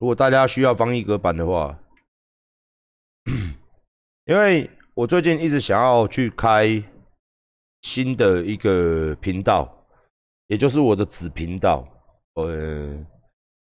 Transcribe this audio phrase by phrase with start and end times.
[0.00, 1.78] 如果大家需要方一格板的话，
[4.24, 6.82] 因为我最近一直想要去开
[7.82, 9.70] 新的一个频道，
[10.46, 11.86] 也就是我的子频道，
[12.32, 12.96] 呃，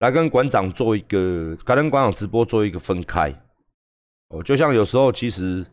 [0.00, 3.34] 来跟馆长做一个，跟馆长直播做一个分开。
[4.28, 5.64] 哦，就像有时候其实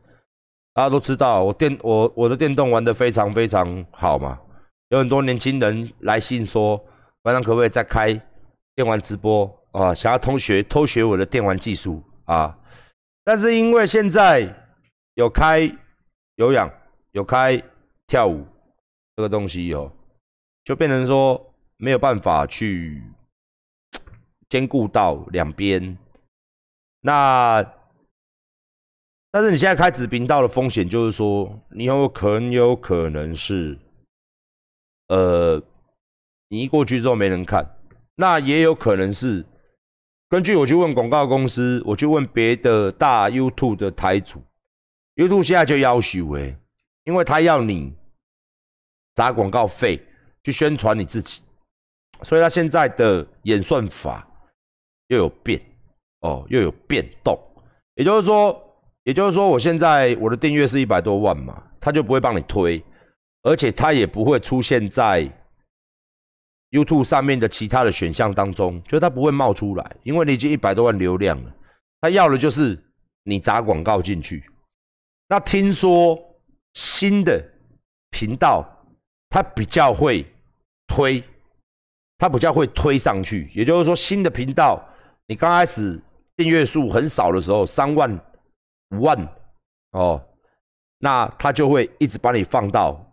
[0.73, 4.39] 大家都知道，我电我我的电动玩的非常非常好嘛，
[4.87, 6.77] 有很多年轻人来信说，
[7.23, 8.13] 馆长可不可以再开
[8.73, 9.45] 电玩直播
[9.75, 9.93] 啊？
[9.93, 12.57] 想要偷学偷学我的电玩技术啊？
[13.23, 14.47] 但是因为现在
[15.15, 15.69] 有开
[16.35, 16.71] 有氧
[17.11, 17.61] 有开
[18.07, 18.45] 跳舞
[19.15, 19.91] 这个东西哦，
[20.63, 23.03] 就变成说没有办法去
[24.49, 25.97] 兼顾到两边，
[27.01, 27.65] 那。
[29.31, 33.77] 但是你现在开子频道的风险就是说，你有很有可能是，
[35.09, 35.61] 呃，
[36.47, 37.69] 你一过去之后没人看，
[38.15, 39.45] 那也有可能是，
[40.29, 44.41] 根据我去问广告公司，我去问别的大 YouTube 的台主
[45.15, 46.55] ，YouTube 现在就要求哎，
[47.03, 47.93] 因为他要你
[49.15, 50.01] 砸广告费
[50.43, 51.41] 去宣传你自己，
[52.23, 54.27] 所以他现在的演算法
[55.07, 55.61] 又有变
[56.21, 57.39] 哦，又有变动，
[57.95, 58.61] 也就是说。
[59.05, 62.83] 也就是说，我现在我的订阅是一百多万嘛，他就不会帮你推，
[63.43, 65.31] 而且他也不会出现在
[66.71, 71.53] YouTube 上面的其他的选项当中，就它不会冒出来，因为你已经一百多万流量了，
[72.01, 72.77] 他要的就是
[73.23, 74.43] 你砸广告进去。
[75.27, 76.19] 那听说
[76.73, 77.43] 新的
[78.11, 78.65] 频道，
[79.29, 80.25] 他比较会
[80.87, 81.23] 推，
[82.17, 83.49] 他比较会推上去。
[83.55, 84.83] 也就是说，新的频道，
[85.27, 85.99] 你刚开始
[86.35, 88.19] 订阅数很少的时候，三万。
[88.91, 89.17] 五万
[89.93, 90.23] 哦，
[90.99, 93.04] 那他就会一直把你放到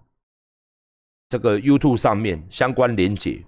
[1.32, 3.42] 这个 YouTube 上面相关连接。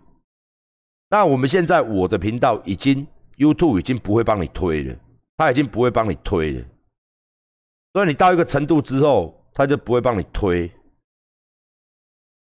[1.10, 4.96] 那我们现在我的频道已经 YouTube 已经不会帮你推了，
[5.36, 6.64] 他已经不会帮你推了。
[7.92, 10.72] 所以你到一个程度之后，他就不会帮你推。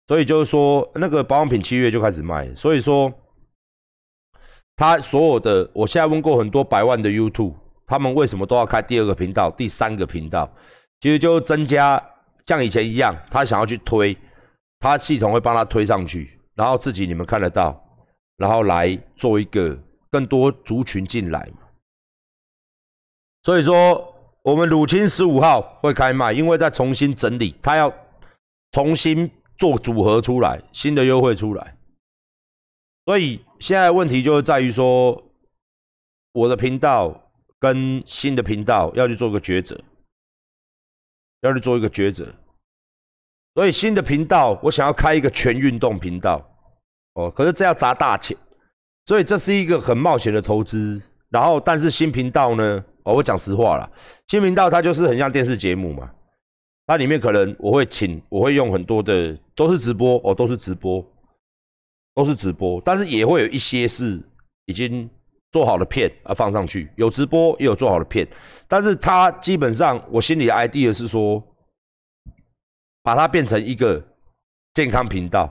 [0.06, 2.54] 所以就是说，那个保养品七月就开始卖。
[2.54, 3.12] 所以说，
[4.74, 7.52] 他所有的，我现在问过很多百万的 YouTube。
[7.86, 10.50] 他们为什么都要开第二个频道、第三个频道？
[11.00, 12.02] 其实就增加
[12.46, 14.16] 像以前一样，他想要去推，
[14.86, 17.82] 他系统会帮他推上去，然后自己你们看得到，
[18.36, 19.78] 然后来做一个
[20.10, 21.50] 更多族群进来。
[23.42, 27.92] 所以说，我们乳清十五号会开卖，因为在重新整理，他要
[28.72, 31.76] 重新做组合出来，新的优惠出来。
[33.04, 35.22] 所以现在问题就是在于说，
[36.32, 37.22] 我的频道。
[37.58, 39.82] 跟新的频道要去做个抉择，
[41.40, 42.30] 要去做一个抉择。
[43.56, 46.46] 所以新的频道，我想要开一个全运动频道，
[47.14, 48.36] 哦，可是这要砸大钱，
[49.06, 51.02] 所以这是一个很冒险的投资。
[51.30, 53.90] 然后，但是新频道呢，哦，我讲实话了，
[54.28, 56.10] 新频道它就是很像电视节目嘛，
[56.86, 61.02] 它里面可能我会请，我会用很多的都是直播，哦，都是直播，
[62.14, 64.22] 都是直播，但是也会有一些是
[64.66, 65.08] 已经。
[65.52, 68.28] 做好的片啊放上去，有直播也有做好的片，
[68.68, 71.42] 但是它基本上我心里的 idea 是说，
[73.06, 74.02] 把它变成一个
[74.74, 75.48] 健康频道，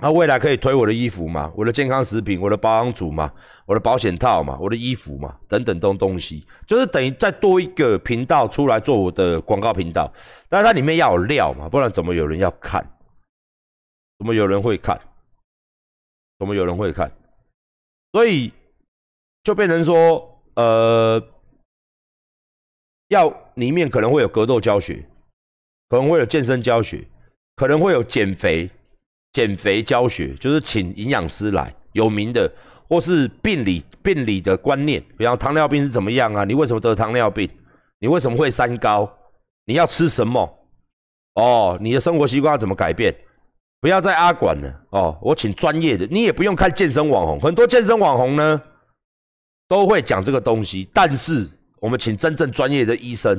[0.00, 3.32] 那未来可以推我的衣服嘛，我的健康食品，我的保养组嘛，
[3.64, 10.12] 我的保险套嘛，我的衣服嘛，等等东东西，就是等于再多一个频道出来做我的广告频道，
[10.50, 12.84] 但是它里面要有料嘛，不然怎么有人要看？
[14.18, 15.00] 怎么有人会看？
[16.38, 17.10] 怎么有人会看？
[18.12, 18.52] 所以。
[19.44, 21.22] 就变成说，呃，
[23.06, 25.08] 要里面可能会有格斗教学，
[25.88, 27.06] 可能会有健身教学，
[27.56, 28.68] 可能会有减肥
[29.32, 32.50] 减肥教学，就是请营养师来，有名的，
[32.88, 36.44] 或是病理病理的观念，比方糖尿病是怎么样啊？
[36.44, 37.48] 你为什么得糖尿病？
[38.00, 39.10] 你为什么会三高？
[39.64, 40.48] 你要吃什么？
[41.34, 43.14] 哦，你的生活习惯要怎么改变？
[43.80, 48.60] 不要再阿管了哦，我请专业的，你也不用看健身网红，很多健身网红呢。
[49.70, 51.46] 都会讲这个东西，但是
[51.78, 53.38] 我们请真正专业的医生，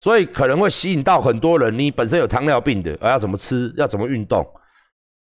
[0.00, 1.76] 所以可能会吸引到很多人。
[1.78, 4.46] 你本身有糖尿病的，而要怎么吃，要怎么运动，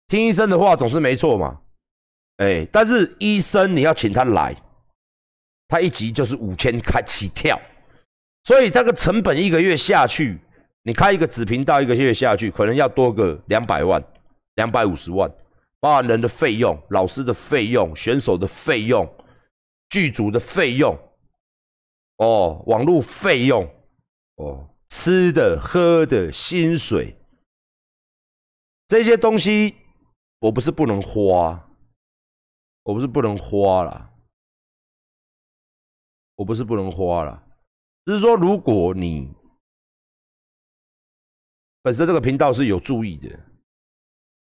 [0.06, 1.60] 听医生的话总是没错嘛。
[2.38, 4.54] 哎，但是医生你要请他来，
[5.68, 7.60] 他一集就是五千开起跳，
[8.44, 10.38] 所以这个成本一个月下去，
[10.82, 14.02] 你开一个子频道一个月下去，可能要多个两百万、
[14.54, 15.30] 两百五十万，
[15.80, 19.08] 包含人的费用、老师的费用、选手的费用。
[19.90, 20.94] 剧组的费用，
[22.18, 23.66] 哦，网络费用，
[24.38, 27.16] 哦，吃的喝的薪水，
[28.86, 29.76] 这些东西
[30.38, 31.68] 我不是不能花，
[32.84, 34.14] 我不是不能花啦，
[36.36, 37.42] 我不是不能花了，
[38.04, 39.28] 只是说如果你
[41.82, 43.38] 本身这个频道是有注意的，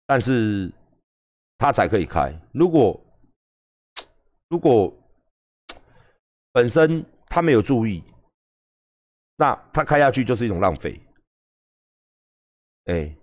[0.05, 0.71] 但是
[1.57, 2.39] 它才可以开。
[2.53, 3.01] 如果
[4.49, 4.95] 如果
[6.53, 8.03] 本身他没有注意，
[9.39, 11.01] 那他开下去就是一种浪费。
[12.85, 13.17] 哎，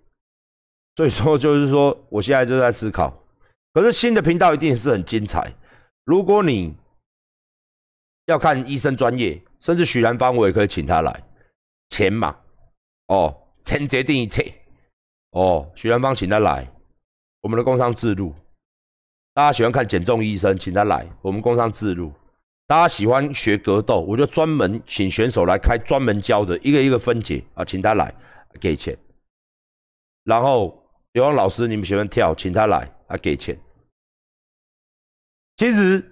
[0.96, 3.16] 所以说就是说，我现在就在思考。
[3.72, 5.54] 可是新的频道一定是很精彩。
[6.04, 6.74] 如果你
[8.24, 11.22] 要看医生专业，甚至许兰芳，我也可以请他来。
[11.90, 12.36] 钱嘛，
[13.06, 13.42] 哦。
[13.66, 14.54] 钱决定一切
[15.30, 16.72] 哦，许兰芳请他来，
[17.40, 18.32] 我们的工商自录。
[19.34, 22.12] 大家喜欢看减重医生，请他来，我们工商自录。
[22.66, 28.12] 大家喜欢学格斗，我就专门请选手来开专门教的，一个一个分解啊，请他来
[28.60, 28.96] 给钱。
[30.24, 33.56] 然后有王老师，你们喜欢跳，请他来啊，给钱。
[35.56, 36.04] 其实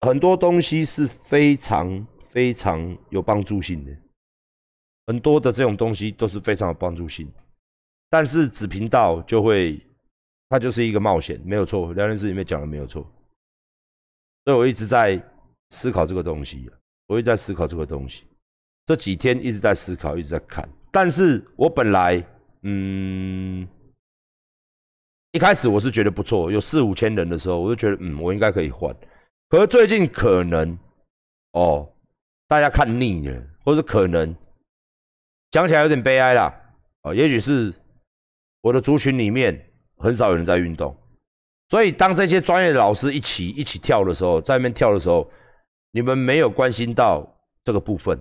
[0.00, 3.92] 很多东西是非常非常有帮助性的。
[5.06, 7.30] 很多的这种东西都是非常有帮助性，
[8.10, 9.80] 但是子频道就会，
[10.48, 11.92] 它就是一个冒险，没有错。
[11.92, 13.02] 聊天室里面讲的没有错，
[14.44, 15.22] 所以我一直在
[15.70, 16.70] 思考这个东西，
[17.06, 18.24] 我一直在思考这个东西。
[18.86, 20.68] 这几天一直在思考，一直在看。
[20.92, 22.22] 但是我本来，
[22.62, 23.66] 嗯，
[25.32, 28.94] 一开始我是觉得不错，有四五千人的时候，我就觉得，嗯，我应该可以换。
[29.48, 30.78] 可是最近可能，
[31.52, 31.90] 哦，
[32.46, 34.34] 大家看腻了，或者可能。
[35.50, 36.52] 讲起来有点悲哀啦，
[37.02, 37.72] 啊，也许是
[38.60, 40.96] 我的族群里面很少有人在运动，
[41.68, 45.30] 所以当这些专业的老师一起一起跳的时候，在那边跳的时候，
[45.94, 47.24] 你们没有关心到
[47.62, 48.18] 这个部分，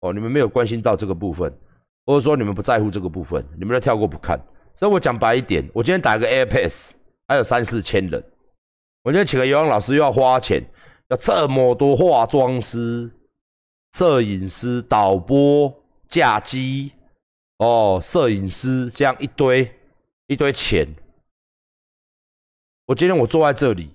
[0.00, 1.56] 哦，你们没有关心到这个部分，
[2.04, 4.36] 或者说你们不在乎这个部分，你们都跳过不看。
[4.74, 6.90] 所以我讲白一点，我今天打个 AirPass，
[7.28, 8.20] 还有三四千人，
[9.04, 10.60] 我今天请个游泳老师又要花钱，
[11.10, 13.08] 要这么多化妆师、
[13.92, 15.72] 摄影师、导播。
[16.08, 16.90] 架机
[17.58, 19.70] 哦，摄影师这样一堆
[20.26, 20.88] 一堆钱。
[22.86, 23.90] 我今天我坐在这里，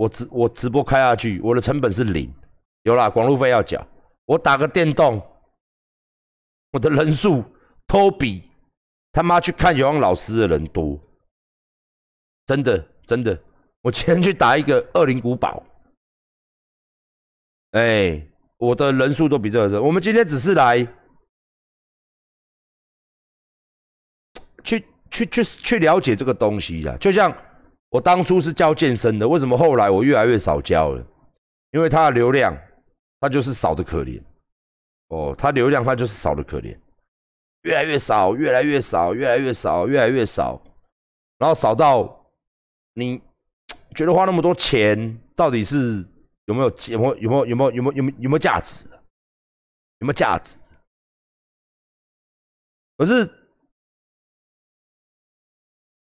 [0.00, 2.32] 我直我直播开下去，我的成本是零，
[2.84, 3.86] 有啦，广路费要缴。
[4.24, 5.20] 我打个电动，
[6.72, 7.44] 我的人数
[7.86, 8.50] 都比
[9.12, 10.98] 他妈去看游泳老师的人多，
[12.46, 13.38] 真的真的。
[13.82, 15.62] 我今天去打一个二零古堡，
[17.72, 18.26] 哎，
[18.56, 19.82] 我的人数都比这个人。
[19.82, 20.86] 我们今天只是来。
[24.64, 27.34] 去去去去了解这个东西呀，就像
[27.90, 31.06] 我当初是教健身的，为什么后来我越来越少教了？
[31.72, 32.56] 因为它的流量，
[33.20, 34.22] 它就是少的可怜。
[35.08, 36.78] 哦，它流量它就是少的可怜，
[37.62, 40.62] 越来越少，越来越少，越来越少，越来越少，
[41.36, 42.24] 然后少到
[42.94, 43.20] 你
[43.94, 46.04] 觉得花那么多钱，到底是
[46.46, 48.86] 有没有有没有有没有有没有有没有有没有价值？
[49.98, 50.56] 有没有价值？
[52.96, 53.28] 可是。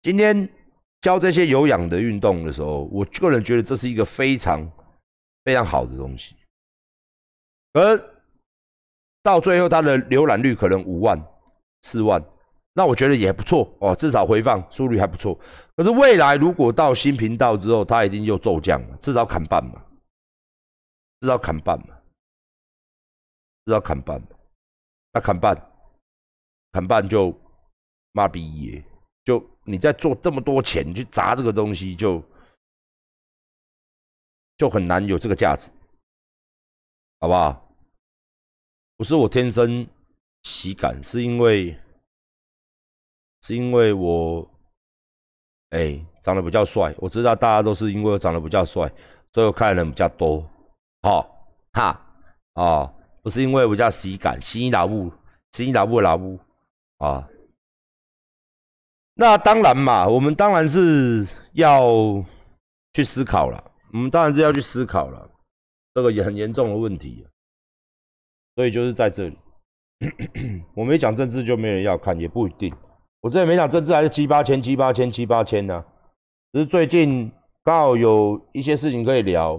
[0.01, 0.49] 今天
[1.03, 4.65] 教这些有氧的运动的时候，我个人觉得这是一个非常
[5.43, 6.33] 非常好的东西。
[7.73, 7.97] 而
[9.21, 11.21] 到最后，它的浏览率可能五万、
[11.81, 12.23] 四万，
[12.71, 15.37] 那我觉得也不错哦，至少回放速率还不错。
[15.75, 19.83] 可是未来如果到新频道之后，它一定又骤降了，至少砍半嘛，
[21.19, 21.97] 至少砍半嘛，
[23.65, 24.27] 至少砍半嘛。
[25.11, 25.53] 那砍半，
[26.71, 27.37] 砍半就
[28.13, 28.83] 妈逼耶！
[29.23, 32.21] 就你在做这么多钱去砸这个东西，就
[34.57, 35.71] 就很难有这个价值，
[37.19, 37.59] 好不好？
[38.97, 39.87] 不是我天生
[40.43, 41.77] 喜感，是因为
[43.41, 44.49] 是因为我
[45.69, 46.93] 哎长得比较帅。
[46.97, 48.91] 我知道大家都是因为我长得比较帅，
[49.31, 50.47] 所以我看的人比较多。
[51.01, 51.27] 好
[51.73, 51.99] 哈
[52.53, 55.11] 啊，不是因为我叫喜感，喜老布，
[55.51, 56.39] 喜老布老布
[56.97, 57.27] 啊。
[59.15, 62.23] 那当然嘛，我们当然是要
[62.93, 63.71] 去思考了。
[63.91, 65.29] 我们当然是要去思考了，
[65.93, 67.25] 这个也很严重的问题。
[68.55, 69.37] 所以就是在这里，
[70.73, 72.73] 我没讲政治就没人要看，也不一定。
[73.21, 75.85] 我这里没讲政治，还是七八千、七八千、七八千呢。
[76.51, 77.31] 只是最近
[77.63, 79.57] 刚好有一些事情可以聊，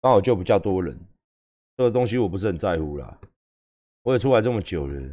[0.00, 0.96] 刚好就比较多人。
[1.76, 3.18] 这个东西我不是很在乎啦。
[4.02, 5.08] 我也出来这么久了。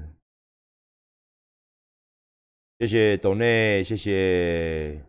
[2.79, 5.01] 谢谢董内，谢谢。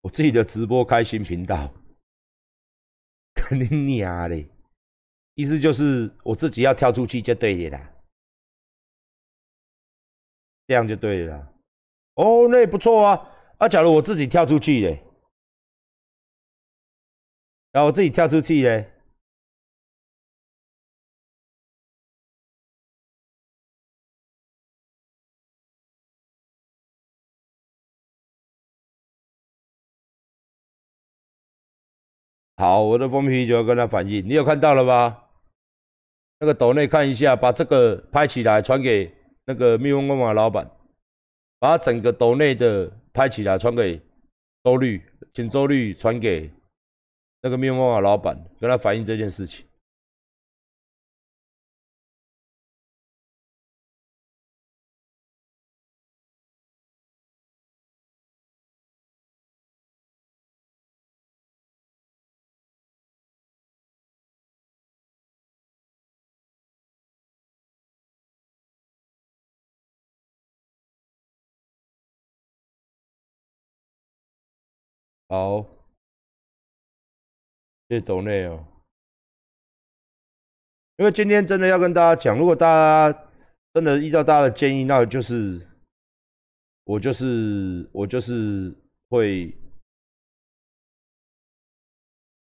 [0.00, 1.74] 我自己的直播开心频道，
[3.34, 4.55] 肯定你啊嘞！
[5.36, 7.92] 意思就是我自己要跳出去就对了啦，
[10.66, 11.52] 这样就对了。
[12.14, 13.30] 哦，那也不错啊。
[13.58, 15.04] 啊，假如我自己跳出去嘞，
[17.70, 18.90] 然后我自己跳出去嘞。
[32.56, 35.24] 好，我的封皮就要跟他反应，你有看到了吗？
[36.38, 39.12] 那个斗内看一下，把这个拍起来传给
[39.46, 40.70] 那个蜜蜂工坊老板，
[41.58, 44.00] 把整个斗内的拍起来传给
[44.62, 45.02] 周律，
[45.32, 46.50] 请周律传给
[47.42, 49.64] 那个蜜蜂工坊老板，跟他反映这件事情。
[75.28, 75.62] 好，
[77.88, 78.64] 谢谢董内哦。
[80.98, 83.30] 因为今天真的要跟大家讲，如果大家
[83.74, 85.66] 真的依照大家的建议，那就是
[86.84, 88.72] 我就是我就是
[89.08, 89.52] 会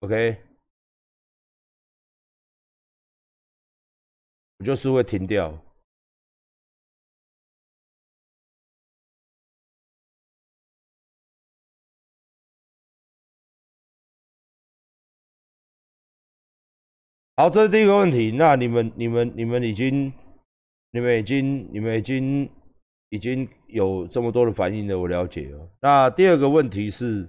[0.00, 0.44] ，OK，
[4.58, 5.56] 我就是会停掉。
[17.42, 18.30] 好，这是第一个问题。
[18.30, 20.12] 那你们、你们、你们已经、
[20.92, 22.48] 你们已经、你们已经、
[23.08, 25.68] 已经有这么多的反应了，我了解了。
[25.80, 27.28] 那第二个问题是，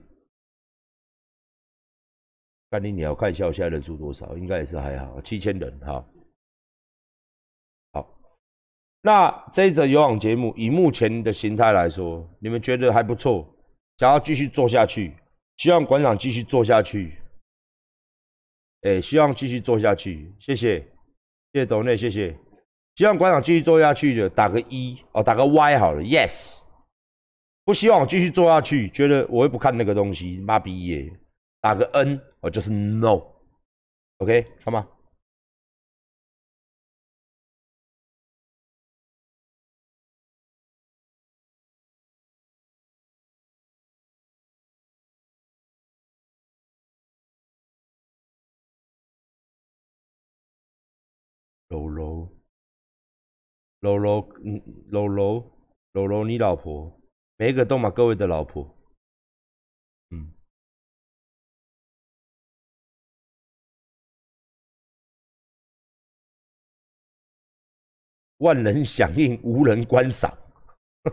[2.70, 4.38] 甘宁，你要看一下我现在人数多少？
[4.38, 5.80] 应该也是还好，七千人。
[5.80, 6.06] 哈。
[7.94, 8.08] 好，
[9.02, 13.52] 那这一则有氧节目以目前的形态来说，你们觉得还不错，
[13.98, 15.12] 想要继续做下去，
[15.58, 17.18] 希望馆长继续做下去。
[18.84, 20.80] 哎，希望继续做下去，谢谢，
[21.54, 22.38] 谢谢董内，谢谢。
[22.96, 26.64] 希望馆长继续做下去的，打个一哦，打个 Y 好了，Yes。
[27.66, 31.12] 不希望我继续做下去，觉得我又不看那个东西，妈逼耶，
[31.62, 33.22] 打个 N 哦，就是 No。
[34.18, 34.88] OK，好吗？
[51.74, 52.30] 柔柔，
[53.80, 54.62] 柔柔，嗯，
[54.92, 55.52] 柔柔，
[55.92, 57.02] 柔柔，你老婆，
[57.38, 58.64] 每一个都嘛各位的老婆，
[60.12, 60.32] 嗯，
[68.38, 70.32] 万人响应，无人观赏，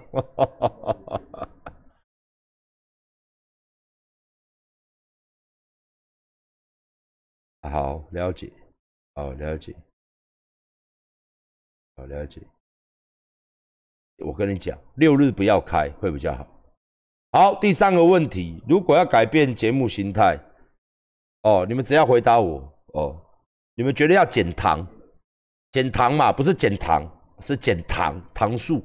[7.62, 8.52] 好了解，
[9.14, 9.74] 好了解。
[12.00, 12.40] 好了解，
[14.24, 16.46] 我跟你讲，六日不要开会比较好。
[17.32, 20.38] 好，第三个问题，如果要改变节目形态，
[21.42, 23.20] 哦，你们只要回答我哦，
[23.74, 24.86] 你们觉得要减糖，
[25.72, 27.06] 减糖嘛，不是减糖，
[27.40, 28.80] 是减糖糖数。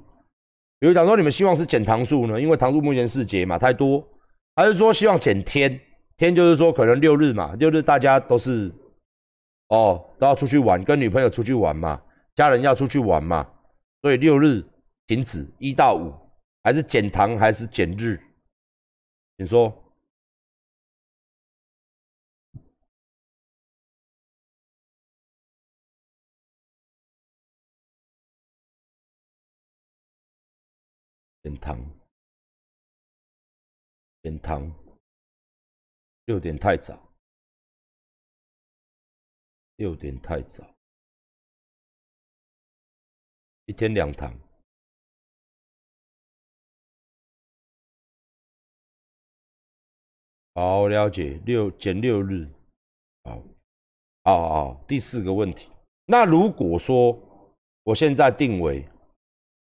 [0.77, 2.39] 比如讲说，你们希望是减糖数呢？
[2.39, 4.05] 因为糖数目前四节嘛，太多，
[4.57, 5.79] 还是说希望减天？
[6.17, 8.69] 天就是说可能六日嘛，六日大家都是
[9.69, 12.01] 哦，都要出去玩，跟女朋友出去玩嘛。
[12.35, 13.49] 家人要出去玩嘛，
[14.01, 14.61] 所以六日
[15.07, 16.13] 停止一到五，
[16.63, 18.21] 还是减糖还是减日？
[19.37, 19.81] 你说。
[31.41, 31.79] 减糖，
[34.23, 34.73] 减糖，
[36.25, 37.13] 六点太早，
[39.75, 40.74] 六点太早。
[43.67, 44.31] 一天两堂，
[50.53, 51.41] 好了解。
[51.45, 52.47] 六减六日，
[53.23, 53.43] 好，
[54.23, 54.85] 好好。
[54.87, 55.71] 第四个问题，
[56.05, 57.19] 那如果说
[57.83, 58.87] 我现在定为，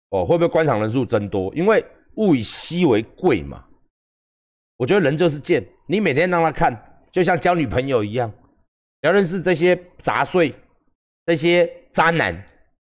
[0.09, 1.53] 哦，会不会观场人数增多？
[1.55, 3.65] 因为物以稀为贵嘛。
[4.75, 8.29] 我觉得人就是贱，你每天让他看，就像交女朋友一样，
[8.99, 10.53] 要认识这些杂碎，
[11.25, 12.45] 这些渣男。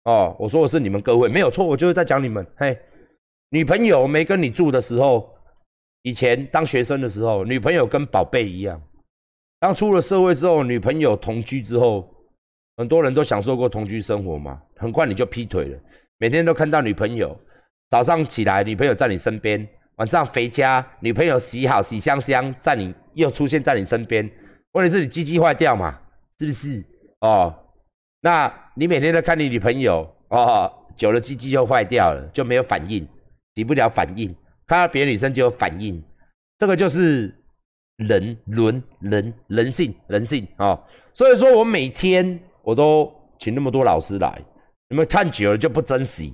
[0.08, 2.46] 哦，我说我是你们各位没有错，我就是在讲你们。
[2.56, 2.80] 嘿，
[3.50, 5.30] 女朋友没跟你住的时候，
[6.04, 8.82] 以前当学生的时候，女朋友跟宝贝一样。
[9.60, 12.10] 当出了社会之后，女朋友同居之后，
[12.78, 14.62] 很多人都享受过同居生活嘛。
[14.78, 15.80] 很快你就劈腿了，
[16.20, 17.38] 每天都看到女朋友，
[17.90, 24.30] 早上起来女朋友在你身边，晚上回家女朋友洗好洗香香，在你又出现在你身边。
[24.72, 26.00] 问题是你鸡鸡坏掉嘛？
[26.40, 26.86] 是不是？
[27.20, 27.54] 哦，
[28.22, 33.08] 那你每天都看你女朋友哦，久了鸡鸡就坏掉了，就没有反应，
[33.56, 36.04] 起不了反应，看到别的女生就有反应，
[36.58, 37.34] 这个就是
[37.98, 40.80] 人伦人人性人性啊。
[41.14, 44.42] 所以说我每天我都请那么多老师来，
[44.90, 46.34] 你们看久了就不珍惜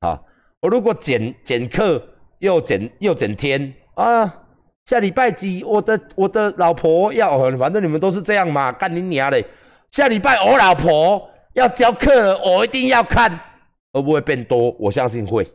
[0.00, 0.20] 啊。
[0.60, 2.02] 我如果减减课
[2.38, 4.40] 又减又减天啊。
[4.86, 9.42] 下礼拜几，我的我的老婆要，反正你们都是这样嘛，干你娘嘞！
[9.94, 13.30] 下礼拜我老婆要教课，我一定要看，
[13.92, 14.72] 会不会变多？
[14.72, 15.48] 我相信会，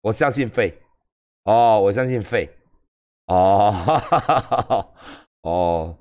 [0.00, 0.76] 我相信会，
[1.44, 2.52] 哦，我相信会，
[3.26, 4.88] 哦，哈哈哈哈
[5.42, 5.96] 哦，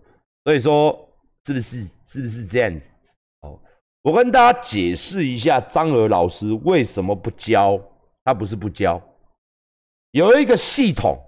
[0.45, 0.97] 所以说
[1.45, 2.89] 是不是是不是这样子？
[3.41, 3.59] 哦，
[4.01, 7.79] 我跟大家解释一下，张娥老师为什么不教？
[8.23, 8.99] 他不是不教，
[10.09, 11.23] 有一个系统。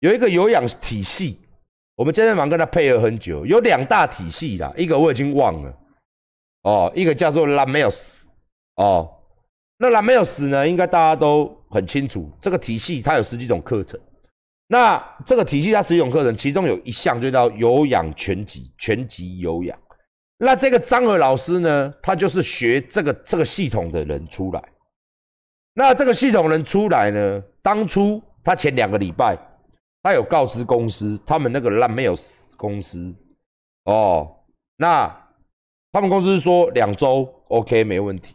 [0.00, 1.38] 有一个有氧体系，
[2.00, 5.78] 我们健身房跟他配合很久，有两大体系啦，一个我已经忘了，
[6.62, 8.24] 哦，一个叫做 Lameos，
[8.76, 9.06] 哦，
[9.76, 14.00] 那 Lameos 呢，应该大家都很清楚，这个体系它有十几种课程，
[14.68, 19.78] 那这个体系它十几种课程，其中有一项就叫有氧拳击，拳击有氧，
[20.38, 24.64] 那这个张娥老师呢，他就是学这个这个系统的人出来，
[25.74, 29.36] 那这个系统人出来呢，当初他前两个礼拜。
[30.02, 33.14] 他有告知公司，他们那个烂没有死公司
[33.84, 34.36] 哦。
[34.76, 35.06] 那
[35.92, 38.34] 他们公司说两周 OK 没问题。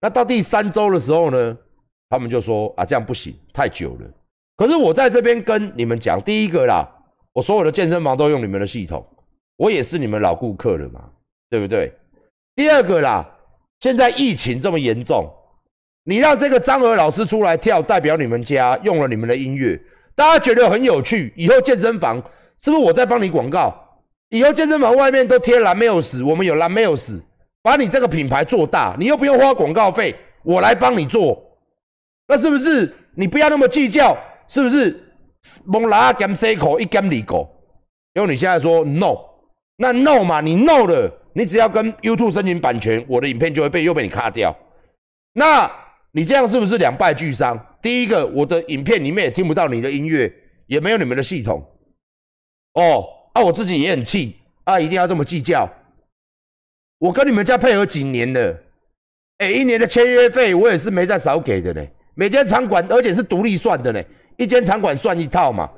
[0.00, 1.56] 那到第三周的时候呢，
[2.08, 4.10] 他们就说啊这样不行，太久了。
[4.56, 6.86] 可是我在这边跟你们讲，第一个啦，
[7.32, 9.06] 我所有的健身房都用你们的系统，
[9.56, 11.10] 我也是你们老顾客了嘛，
[11.48, 11.90] 对不对？
[12.54, 13.26] 第二个啦，
[13.80, 15.26] 现在疫情这么严重，
[16.04, 19.80] 你让这个张娥老师出来跳，代表你们家用了你们的音乐。
[20.20, 22.22] 大家觉得很有趣，以后健身房
[22.58, 23.74] 是不是我在帮你广告？
[24.28, 27.24] 以后健身房外面都贴蓝没有死，我们有蓝没有死，
[27.62, 31.42] 把你这个品牌做大，你又不用花广告费，我来帮你做，
[32.28, 32.94] 那是不是？
[33.14, 34.14] 你不要那么计较，
[34.46, 35.02] 是不是？
[35.64, 37.48] 蒙拉减 C 口一减里口，
[38.12, 39.16] 因为你现在说 no，
[39.78, 44.54] 那 no 嘛，你 no 了，你只要跟 YouTube 申请版权，我的影片就会被又被你卡掉，
[45.32, 45.72] 那
[46.12, 47.58] 你这样是不是两败俱伤？
[47.80, 50.32] 第一个，我的影片里面也听不到你的音乐，
[50.66, 51.64] 也没有你们的系统。
[52.74, 55.68] 哦，啊，我自己也很气啊，一定要这么计较。
[56.98, 58.56] 我跟你们家配合几年了，
[59.38, 61.86] 哎，一年的签约费我也是没再少给的呢。
[62.14, 64.02] 每间场馆，而且是独立算的呢，
[64.36, 65.70] 一间场馆算一套嘛，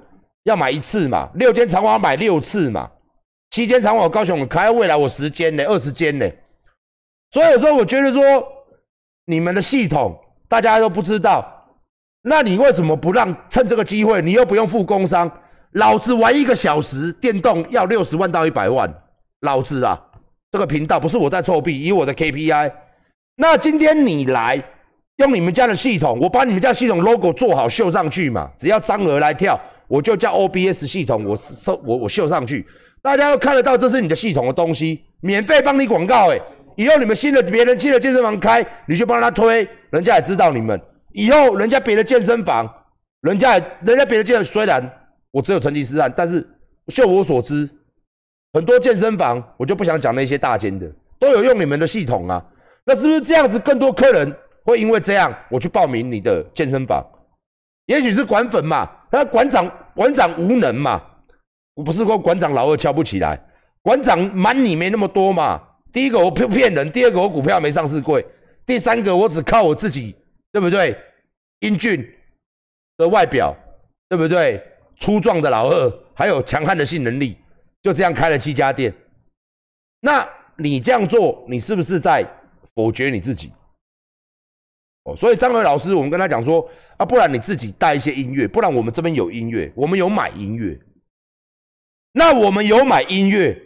[0.44, 2.90] 要买一次嘛，六间场馆买六次嘛，
[3.50, 6.28] 七间场馆高雄开，未来我十间呢，二十间呢。
[7.30, 8.22] 所以有时候我觉得说，
[9.26, 10.18] 你们的系统
[10.52, 11.42] 大家都不知道。
[12.24, 14.20] 那你为什么不让趁这个机会？
[14.20, 15.30] 你又不用付工伤，
[15.72, 18.86] 老子玩一个小时电动要六十万到一百万，
[19.40, 19.98] 老子啊，
[20.50, 22.70] 这个频道不是我在作弊，以我的 KPI。
[23.36, 24.62] 那今天你来
[25.16, 32.66] 用你们家的系统，我把你们家系统 logo 做好秀上去嘛，只要张娥来跳，我就叫 OBS 系统，我收我我秀上去，
[33.00, 36.38] 大家都看得到这是你的系统的东西，免费帮你广告哎，
[36.76, 40.78] 以后你们新的别人新的健身房开，你就帮他推，人家也知道你们。
[41.12, 42.68] 以后人家别的健身房，
[43.20, 44.82] 人家人家别的健身虽然
[45.30, 46.44] 我只有成吉思汗，但是
[46.88, 47.68] 就我所知，
[48.54, 52.44] 很多健身房我就不想讲那些大间的，都有用你们的系统啊。
[52.84, 57.06] 那是不是这样子，更多客人会因为这样我去报名你的健身房？
[57.86, 61.02] 也许是馆粉嘛，那馆长馆长无能嘛，
[61.74, 63.38] 我不是说馆长老二敲不起来，
[63.82, 65.60] 馆长瞒你没那么多嘛。
[65.92, 68.24] 第一个我骗骗人，第二个我股票没上市贵，
[68.66, 70.16] 第三个我只靠我自己。
[70.52, 70.94] 对不对？
[71.60, 72.06] 英俊
[72.98, 73.56] 的外表，
[74.06, 74.62] 对不对？
[74.98, 77.38] 粗壮的老二，还有强悍的性能力，
[77.80, 78.94] 就这样开了七家店。
[80.00, 82.22] 那你这样做，你是不是在
[82.74, 83.50] 否决你自己？
[85.04, 90.78] 哦，所以张伟老师，我们跟他讲说啊，不然你自己带一些音乐，不然我们这边有音乐，我们有买音乐。
[92.12, 93.58] 那我们有买音乐，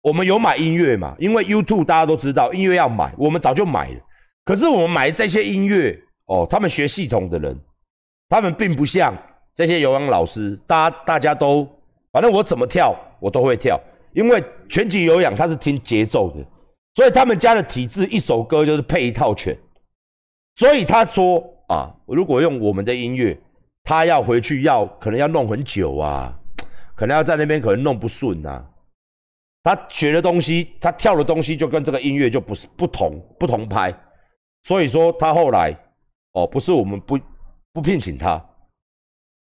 [0.00, 1.14] 我们有买音乐嘛？
[1.20, 4.00] 因为 YouTube 大家都知道，音乐要买，我们早就买了。
[4.44, 6.00] 可是我们买这些音乐。
[6.26, 7.54] 哦，他们学系统的人，
[8.30, 9.14] 他们并不像
[9.52, 11.68] 这些有氧老师，大家大家都，
[12.10, 13.78] 反正我怎么跳我都会跳，
[14.14, 16.42] 因为拳击有氧他是听节奏的，
[16.94, 19.54] 所以他们家的体质一首歌就是配一套拳，
[20.56, 23.38] 所以他说啊，如果用我们的音乐，
[23.82, 26.34] 他要回去要可能要弄很久啊，
[26.94, 28.64] 可能要在那边可能弄不顺啊。
[29.62, 33.94] 他学的东西，他跳的东西就跟这个音乐就不是不同不同拍，
[34.64, 35.74] 所以说他后来
[36.32, 37.18] 哦，不是我们不
[37.72, 38.44] 不聘请他，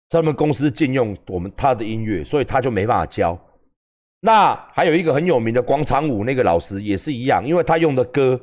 [0.08, 3.38] 他们公司禁用我们他的音乐，所以他就没办法教。
[4.22, 8.38] 那还有一个很有名的广场舞那个老师也是一样，因为他用的歌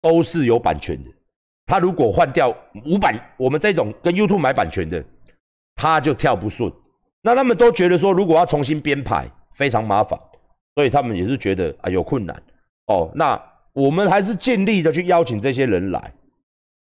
[0.00, 1.10] 都是有版权的。
[1.66, 2.54] 他如果换掉
[2.86, 5.04] 无版，我们这种跟 YouTube 买版权的，
[5.74, 6.72] 他就跳不顺。
[7.20, 10.18] 那他们都觉得说，如果要重新编排，非常麻烦，
[10.74, 12.42] 所以他们也是觉得啊有困难。
[12.86, 13.38] 哦，那
[13.78, 16.12] 我们还是尽力的去邀请这些人来。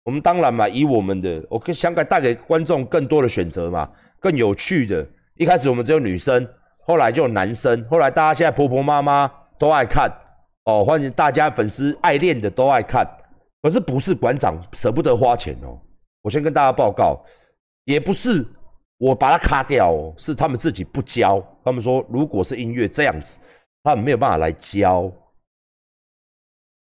[0.04, 5.08] 我们当然嘛，以我们的，我想给带给观众更多的选择嘛，更有趣的。
[5.36, 6.46] 一开始我们只有女生。
[6.86, 10.12] 后来就有男生，后来大家现在婆婆妈妈都爱看
[10.66, 13.08] 哦，欢迎大家粉丝爱练的都爱看，
[13.62, 15.80] 可是不是馆长舍不得花钱哦。
[16.22, 17.24] 我先跟大家报告，
[17.86, 18.46] 也不是
[18.98, 21.42] 我把它卡掉哦，是他们自己不教。
[21.64, 23.40] 他们说如果是音乐这样子，
[23.82, 25.10] 他们没有办法来教。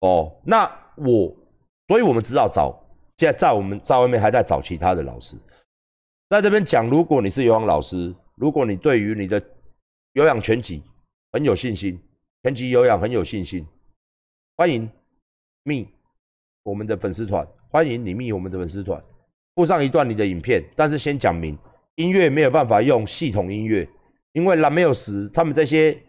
[0.01, 0.65] 哦，那
[0.97, 1.35] 我，
[1.89, 2.79] 所以我们只好找，
[3.17, 5.37] 现在在我们在外面还在找其他的老师，
[6.29, 9.43] 在这边讲，如果你是游泳老师，如果你对于你的
[10.13, 10.83] 有氧拳击
[11.33, 12.01] 很有信心，
[12.43, 13.67] 拳击有氧很有信心，
[14.57, 14.89] 欢迎
[15.65, 15.89] 密
[16.63, 19.03] 我们的粉丝团，欢迎你密我们的粉丝团，
[19.57, 21.59] 附上一段你的影片，但是先讲明
[21.97, 23.89] 音乐没有办法用系统音乐，
[24.33, 26.01] 因为蓝没有时他们这些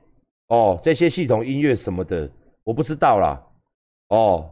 [0.50, 2.32] 哦这些系统音乐什么的
[2.64, 3.42] 我不知道啦，
[4.10, 4.52] 哦，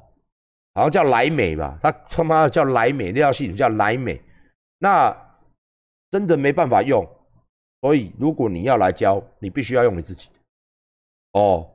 [0.74, 4.22] 好像叫莱美吧，他他妈的叫莱美那套系统叫莱美，
[4.80, 5.15] 那
[6.10, 7.08] 真的没办法用。
[7.82, 11.70] 所以，如果你要来教，你必须要用你自己的哦。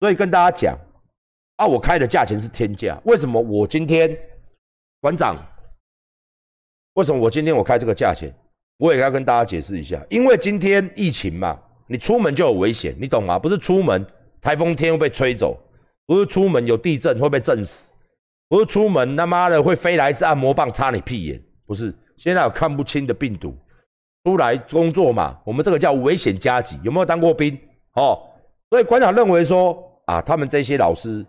[0.00, 0.78] 所以跟大家讲
[1.56, 3.00] 啊，我开的价钱是天价。
[3.04, 4.14] 为什么我今天
[5.00, 5.36] 馆长？
[6.94, 8.32] 为什么我今天我开这个价钱？
[8.76, 10.04] 我也要跟大家解释一下。
[10.10, 13.38] 因为今天疫情嘛，你出门就有危险，你懂吗？
[13.38, 14.06] 不是出门
[14.40, 15.58] 台风天会被吹走，
[16.06, 17.92] 不是出门有地震会被震死，
[18.48, 21.94] 不是出门他妈的会飞来一支按摩棒插你屁眼，不是。
[22.16, 23.56] 现在有看不清的病毒。
[24.24, 26.76] 出来工作嘛，我们这个叫危险加急。
[26.82, 27.56] 有没有当过兵？
[27.92, 28.20] 哦，
[28.70, 31.24] 所以馆长认为说啊，他们这些老师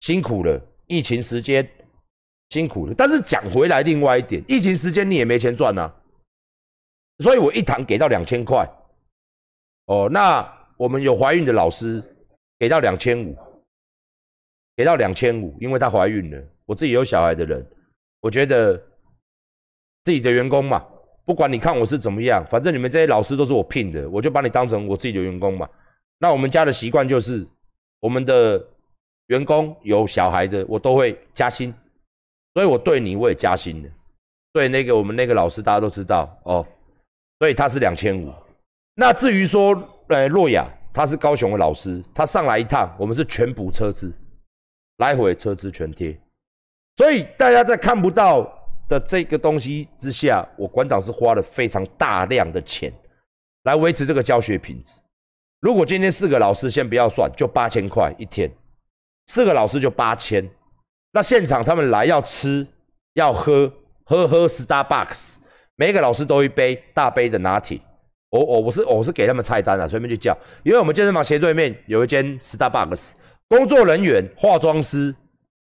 [0.00, 1.68] 辛苦了，疫情时间
[2.50, 2.94] 辛苦了。
[2.98, 5.88] 但是讲回来，另外一点，疫情时间你也没钱赚呐，
[7.20, 8.68] 所以我一堂给到两千块。
[9.86, 10.44] 哦，那
[10.76, 12.02] 我们有怀孕的老师
[12.58, 13.36] 给到两千五，
[14.76, 16.42] 给到两千五，因为她怀孕了。
[16.66, 17.64] 我自己有小孩的人，
[18.20, 18.76] 我觉得
[20.04, 20.84] 自己的员工嘛。
[21.24, 25.68] 不管你看我是怎么样，反正你们这些老师都是我聘的，我就把你当成我自己的员工嘛。
[26.18, 27.44] 那我们家的习惯就是，
[28.00, 28.64] 我们的
[29.26, 31.74] 员工有小孩的，我都会加薪，
[32.54, 33.88] 所以我对你我也加薪的。
[34.52, 36.66] 对那个我们那个老师，大家都知道哦，
[37.40, 38.32] 所以他是两千五。
[38.94, 39.76] 那至于说，
[40.08, 44.12] 呃，洛雅他是高雄的老师，他上来一趟，我们是全补车资，
[44.98, 46.18] 来回车资全贴，
[46.96, 48.52] 所以大家在看不到。
[48.88, 52.92] 的这个东西之下，我馆长是花了非常大量的钱
[53.64, 55.00] 来维持这个教学品质。
[55.60, 58.48] 如果今天四个老师先不要算，就八千块一天，
[59.26, 60.48] 四个老师就八千。
[61.10, 62.64] 那现场他们来要吃
[63.14, 63.72] 要喝，
[64.04, 65.38] 喝喝 Starbucks，
[65.74, 67.80] 每个老师都一杯大杯的拿铁。
[68.30, 70.32] 我我我是我是给他们菜单啊，随便去叫。
[70.62, 73.14] 因为我们健身房斜对面有一间 Starbucks，
[73.48, 75.14] 工作人员、化妆师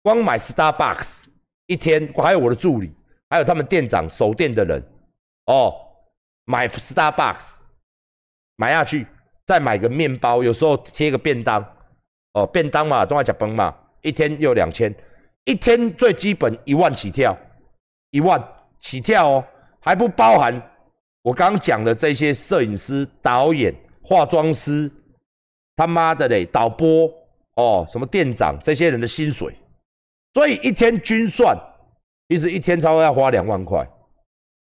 [0.02, 1.24] 光买 Starbucks
[1.66, 2.92] 一天，还有我的助理。
[3.30, 4.78] 还有他们店长守店的人，
[5.46, 5.74] 哦，
[6.44, 7.61] 买 Starbucks
[8.56, 9.06] 买下去，
[9.46, 11.64] 再买个面包，有时候贴个便当，
[12.35, 14.94] 哦，便当嘛，都要讲崩嘛，一天又两千，
[15.46, 17.35] 一天最基本一万起跳，
[18.11, 18.38] 一万
[18.78, 19.44] 起跳哦，
[19.80, 20.54] 还不包含
[21.22, 24.92] 我刚刚讲的这些摄影师、导演、化妆师，
[25.74, 27.11] 他妈的嘞，导播
[27.55, 29.55] 哦，什么店长这些人的薪水，
[30.35, 31.57] 所以一天均算。
[32.29, 33.87] 其实一天差不多要花两万块，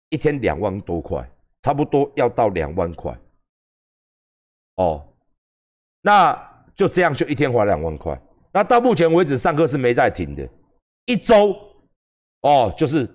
[0.10, 1.30] 一天两万多块，
[1.62, 3.14] 差不多要到两万块。
[4.76, 5.06] 哦，
[6.02, 6.34] 那
[6.74, 8.18] 就这样，就一天花两万块。
[8.54, 10.48] 那到目前为止，上课是没在停的，
[11.06, 11.54] 一周
[12.44, 13.06] 哦，就是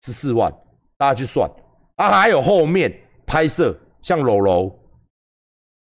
[0.00, 0.50] 十四万，
[0.96, 1.50] 大家去算。
[1.96, 2.90] 啊，还有后面
[3.26, 4.74] 拍摄，像柔柔，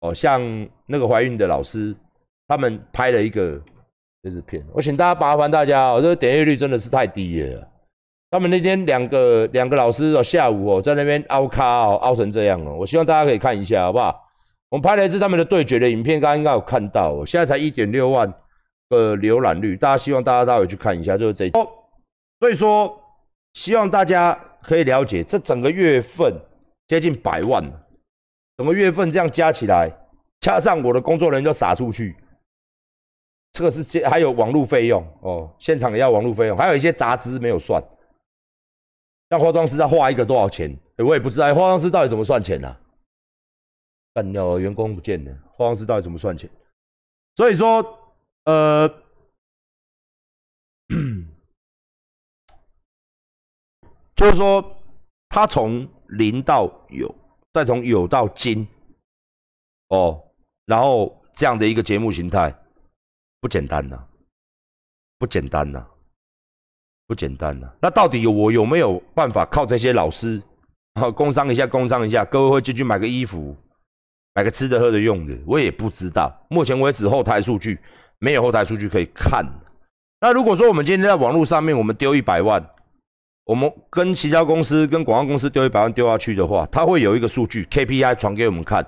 [0.01, 0.41] 哦，像
[0.85, 1.95] 那个怀孕的老师，
[2.47, 3.61] 他们拍了一个
[4.23, 4.65] 这是片。
[4.73, 7.67] 我请大家麻烦大家哦，这个点阅率真的是太低了。
[8.29, 12.75] 他们那天两个两个老师哦，下午哦在那边凹咖哦，凹成这样哦。
[12.77, 14.15] 我希望大家可以看一下，好不好？
[14.69, 17.25] 我们拍了一次他们的对决的影片，刚刚应该有看到哦。
[17.25, 18.29] 现在才一点六万
[18.89, 21.51] 个浏览率，大家希望大家待会去看一下，就是这一。
[22.39, 23.01] 所以说，
[23.53, 26.33] 希望大家可以了解，这整个月份
[26.89, 27.63] 接近百万，
[28.57, 29.89] 整个月份这样加起来，
[30.41, 32.13] 加上我的工作人员就撒出去，
[33.51, 37.83] 这个是还有网络费用哦，现场也要网络费用，还有一些杂支没有算。
[39.29, 40.77] 像化妆师他画一个多少钱？
[40.97, 42.77] 我也不知道，化妆师到底怎么算钱呢？
[44.13, 46.49] 干掉员工不见了，化妆师到底怎么算钱？
[47.35, 47.85] 所以说，
[48.45, 48.87] 呃，
[54.15, 54.75] 就是说，
[55.29, 57.13] 他从零到有，
[57.53, 58.67] 再从有到精，
[59.89, 60.31] 哦，
[60.65, 62.51] 然后这样的一个节目形态，
[63.47, 63.97] 不简单呐，
[65.17, 65.81] 不简单呐，
[67.07, 67.71] 不简单呐。
[67.81, 70.43] 那到底有我有没有办法靠这些老师
[70.95, 73.55] 啊，工商一下，工商一下，各位会进去买个衣服？
[74.35, 76.29] 买个吃的、喝的、用的，我也不知道。
[76.49, 77.79] 目前为止，后台数据
[78.19, 79.45] 没有后台数据可以看。
[80.19, 82.61] 那如果说我们今天在网络上面，我们丢一百万，
[83.45, 88.85] 我们跟其他公司、跟广告公司丢一百万丢下去的话，它会有一个数据 KPI 传给我们看。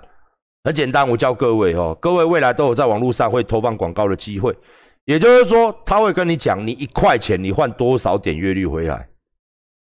[0.63, 4.55] 很简单，我教各位哦，各位未来都有在网络上会投放广告的机会。
[5.05, 9.09] 也就是说，他会跟你讲，你一块钱你换多少点阅率回来，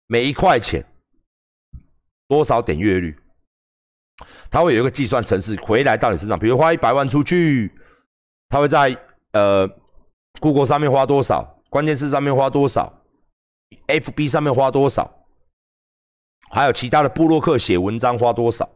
[0.08, 0.84] 每一块钱
[2.28, 3.16] 多少点阅率。
[4.50, 7.72] 他会有一个计算程式回来到你身上，比如花一百万出去，
[8.50, 8.98] 他会在
[9.34, 9.70] 呃
[10.40, 13.02] ，Google 上面花多少，关键词上面花多少
[13.88, 15.26] ，FB 上面花多少，
[16.50, 18.68] 还有其他的布洛克写文章花多少，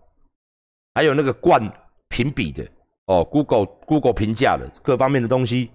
[0.94, 1.62] 还有那个冠
[2.16, 2.66] 评比的
[3.08, 5.70] 哦，Google Google 评价的各方面的东西，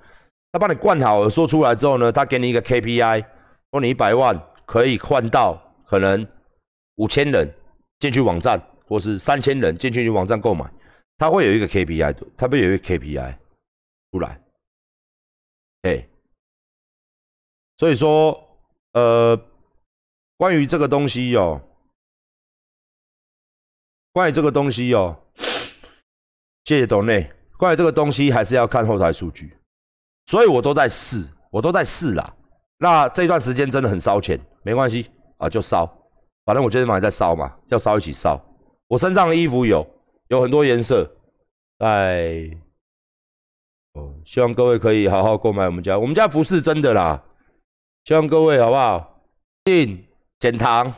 [0.53, 3.25] 他帮你灌好了，说出来之后呢，他给你一个 KPI，
[3.71, 6.27] 说你一百万可以换到可能
[6.95, 7.47] 五千人
[7.99, 8.59] 进去网站。
[8.91, 10.69] 或是三千人进去你网站购买，
[11.17, 13.37] 他会有一个 KPI 的，他会有一个 KPI
[14.11, 14.41] 出来，
[15.83, 16.09] 哎，
[17.77, 18.37] 所以说，
[18.95, 19.41] 呃，
[20.37, 21.61] 关于这个东西哦，
[24.13, 25.17] 关于这个东西哦，
[26.71, 27.29] 谢谢董内，
[27.59, 29.53] 关于这个东西还是要看后台数据，
[30.27, 32.33] 所以我都在试，我都在试啦。
[32.79, 35.85] 那这段时间真的很烧钱，没关系啊，就烧，
[36.45, 38.41] 反正我今天晚上在烧嘛，要烧一起烧。
[38.87, 39.85] 我身上的衣服有
[40.29, 41.13] 有很多颜色，
[41.77, 42.49] 在
[43.95, 47.21] 哦，希望各位可以好好购买我们家，我们家服饰真的啦，
[48.05, 49.25] 希望各位好不好？
[49.65, 50.07] 进
[50.39, 50.95] 减糖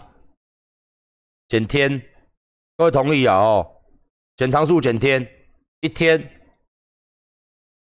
[1.48, 2.02] 减天，
[2.76, 3.66] 各位同意啊哦，
[4.36, 5.26] 减糖数减天，
[5.82, 6.16] 一天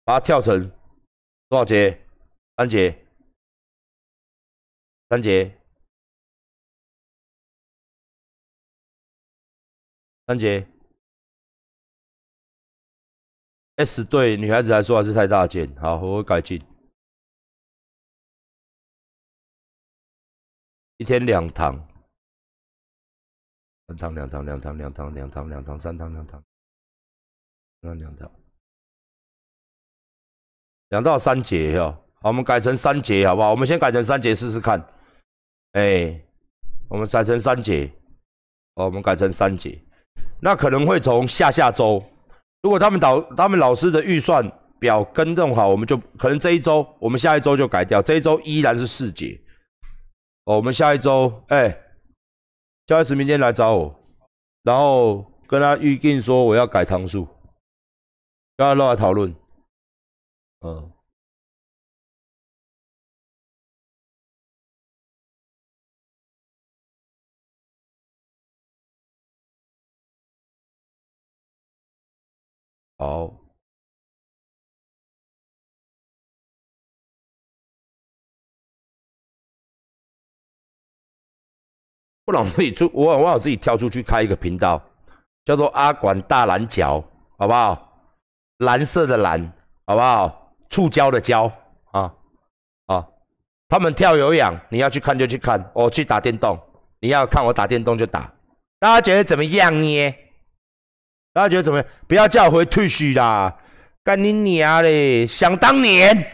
[0.03, 0.69] 把它跳成
[1.49, 2.05] 多少节？
[2.57, 3.07] 三节，
[5.09, 5.57] 三节。
[10.27, 10.67] 三节
[13.77, 16.59] ，S 对女孩子来说还是太大件，好，我会改进。
[20.97, 21.77] 一天两堂，
[23.87, 26.43] 三堂两堂两堂两堂两堂两堂三堂两堂，
[27.87, 28.31] 那两条，
[30.89, 31.95] 两到三节哦。
[32.23, 33.51] 好，我们改成三节好不好？
[33.51, 34.83] 我们先改成三节试试看。
[35.73, 36.19] 哎，
[36.89, 37.93] 我们改成三节，
[38.77, 39.79] 哦，我们改成三节。
[40.41, 42.03] 那可能会从下下周，
[42.63, 48.01] 如果他们导他们老师的预算表跟弄好，我们就可能这一周，我们下一周就改掉。
[48.01, 49.39] 这一周依然是四节。
[50.45, 51.77] 哦，我们下一周，哎，
[52.87, 53.95] 焦 S 明天来找我，
[54.63, 57.29] 然后跟他预定说我要改堂数，
[58.57, 59.35] 跟他来讨论。
[60.61, 60.91] 嗯。
[72.97, 73.27] 好，
[82.25, 84.81] 不然我自己出，我我我自己跳出去开一个频道，
[85.45, 87.03] 叫做阿管大蓝角，
[87.37, 87.84] 好不好？
[88.65, 89.53] 蓝色的蓝，
[89.87, 90.41] 好不好？
[90.71, 91.53] 触礁的礁
[91.93, 92.13] 啊
[92.87, 93.07] 啊！
[93.69, 96.59] 他们跳有氧，你要去看就去看，我去打电动，
[97.01, 98.35] 你要看我打电动就打，
[98.81, 100.15] 大家觉得怎么样呢？
[101.33, 101.87] 大家觉得怎么样？
[102.09, 103.57] 不要叫我回退休啦！
[104.03, 105.27] 干你娘嘞！
[105.27, 106.31] 想当年，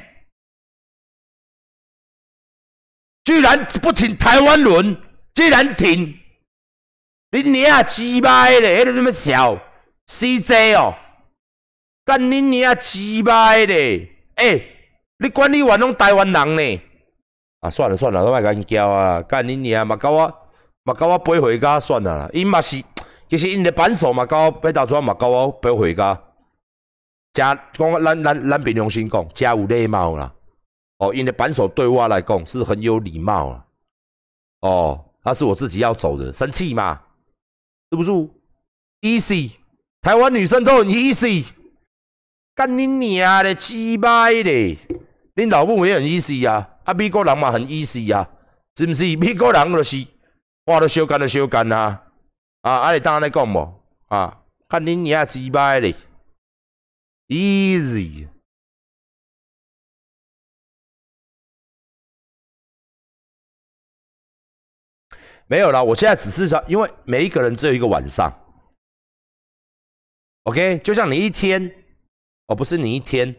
[3.24, 4.96] 居然不挺台湾轮，
[5.34, 6.18] 居然挺
[7.30, 8.82] 你娘鸡掰嘞！
[8.84, 9.56] 那什么小
[10.06, 10.94] CJ 哦，
[12.04, 14.08] 干你娘鸡掰嘞！
[14.36, 14.60] 哎，
[15.18, 16.82] 你管理员拢台湾人呢？
[17.60, 19.22] 啊，算了算了，都莫跟叫啊！
[19.22, 20.34] 干你娘嘛，搞我
[20.84, 22.82] 嘛搞我背回家算了啦，伊嘛是。
[23.28, 26.20] 其实因的扳手嘛，高北大庄嘛，高我不要回家。
[27.32, 30.34] 加讲咱咱咱凭良心讲，加有礼貌啦。
[30.98, 33.64] 哦，因的扳手对我来讲是很有礼貌啊。
[34.62, 37.00] 哦，他是我自己要走的，生气嘛？
[37.90, 38.10] 是不是
[39.02, 39.50] ？easy，
[40.02, 41.44] 台湾女生都很 easy，
[42.60, 44.76] 干你娘的鸡掰嘞！
[45.34, 48.28] 你老母也很 easy 啊，啊美国人嘛很 easy 啊，
[48.76, 49.16] 是不是？
[49.16, 50.06] 美国人就是
[50.66, 52.04] 话都小干就小干啊，
[52.60, 55.94] 啊，啊你当然来讲无啊，干你娘鸡掰的
[57.28, 58.28] ，easy。
[65.46, 68.30] 没有啦，我现在只是说，因为每一个人只有一个晚上
[70.42, 71.74] ，OK，就像你一天，
[72.50, 73.32] 哦，不是你一天，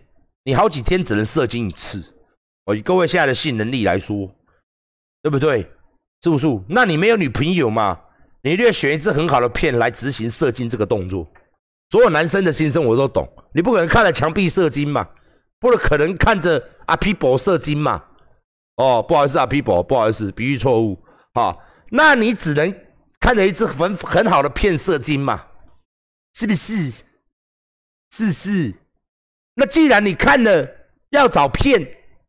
[0.45, 2.15] 你好几天只能射精一次，
[2.65, 4.33] 哦，以各位现在的性能力来说，
[5.21, 5.69] 对不对？
[6.23, 6.47] 是不是？
[6.69, 7.99] 那你没有女朋友嘛？
[8.41, 11.29] 你一定要选一支很好的片来执行射精这个动作。
[11.89, 15.05] 所有男生的心声我都懂，你不可能看着墙壁射精嘛，
[15.59, 18.01] 不可能看着阿皮博射精嘛。
[18.77, 20.97] 哦，不好意思，阿皮博，不好意思，比喻错误，
[21.33, 21.57] 哈。
[21.89, 22.73] 那你只能
[23.19, 25.47] 看着一支很很好的片射精嘛，
[26.33, 27.03] 是不是？
[28.11, 28.73] 是不是？
[29.61, 30.67] 那既然你看了
[31.11, 31.79] 要找片，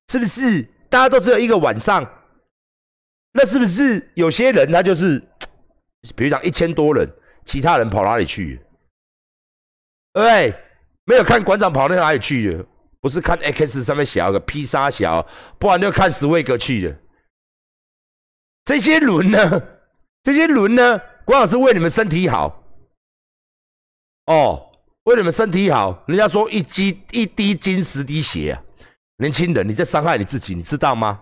[0.08, 0.62] 是不是？
[0.90, 2.06] 大家都只有一个晚上，
[3.32, 5.18] 那是不是有些人他就是，
[6.14, 7.10] 比如讲一千多人，
[7.46, 8.56] 其他人跑哪里去？
[10.12, 10.54] 对不对？
[11.04, 12.66] 没有看馆长跑到哪里去了？
[13.00, 15.26] 不是看 X 上面写个披萨小，
[15.58, 16.94] 不然就看十位哥去了。
[18.62, 19.62] 这些轮呢？
[20.22, 21.00] 这些轮呢？
[21.24, 22.62] 郭老师为你们身体好
[24.26, 24.71] 哦，
[25.04, 26.02] 为你们身体好。
[26.06, 28.62] 人家说一滴一滴精十滴血啊，
[29.18, 31.20] 年轻人你在伤害你自己，你知道吗？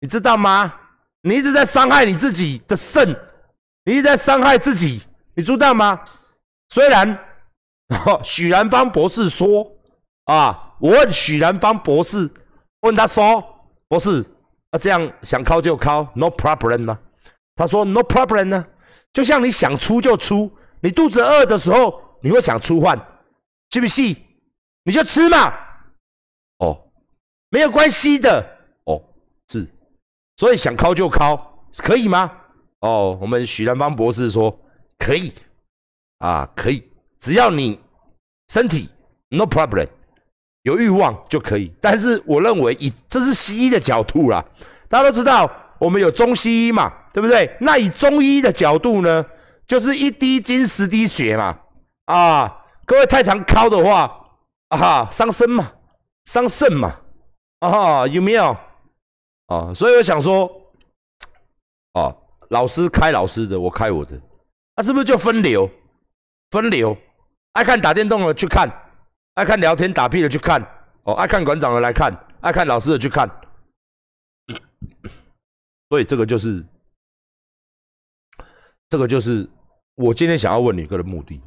[0.00, 0.74] 你知道吗？
[1.22, 3.08] 你一直在伤害你自己的肾，
[3.84, 5.02] 你一直在伤害自己，
[5.34, 6.00] 你知道吗？
[6.68, 7.18] 虽然
[8.22, 9.70] 许兰芳博士说
[10.24, 12.30] 啊，我问许兰芳博士，
[12.80, 13.42] 问他说，
[13.88, 14.24] 博士。
[14.78, 16.98] 这样想敲就敲，no problem 吗？
[17.54, 18.66] 他说 no problem 呢，
[19.10, 22.98] 就像你想出就出，你肚子饿的时候，你会想出汗，
[23.70, 24.02] 是不是？
[24.82, 25.54] 你就吃嘛。
[26.58, 26.76] 哦，
[27.50, 28.44] 没有关系的。
[28.82, 29.00] 哦，
[29.48, 29.64] 是，
[30.36, 31.36] 所以想敲就敲，
[31.78, 32.32] 可以吗？
[32.80, 34.50] 哦，我们许兰芳博士说
[34.98, 35.32] 可以，
[36.18, 36.82] 啊，可以，
[37.20, 37.78] 只要你
[38.48, 38.88] 身体
[39.28, 39.86] no problem。
[40.62, 44.44] 有欲望就可以，但是我认为以这是西医的角度啦，
[44.88, 47.56] 大家都知道我们有中西医嘛，对不对？
[47.60, 49.24] 那以中医的角度呢，
[49.68, 51.56] 就是一滴精十滴血嘛，
[52.06, 54.28] 啊，各位太常敲的话，
[54.68, 55.72] 啊哈，伤身嘛，
[56.24, 57.00] 伤肾嘛，
[57.60, 58.56] 啊哈，有没有？
[59.46, 60.50] 啊，所以我想说，
[61.92, 62.14] 啊，
[62.48, 64.20] 老师开老师的，我开我的，
[64.76, 65.70] 那是不是就分流？
[66.50, 66.96] 分流，
[67.52, 68.82] 爱看打电动的去看。
[69.34, 70.62] 爱看聊天打屁的去看
[71.02, 73.28] 哦，爱看馆长的来看，爱看老师的去看，
[75.90, 76.64] 所以这个就是，
[78.88, 79.46] 这个就是
[79.94, 81.38] 我今天想要问你个的目的。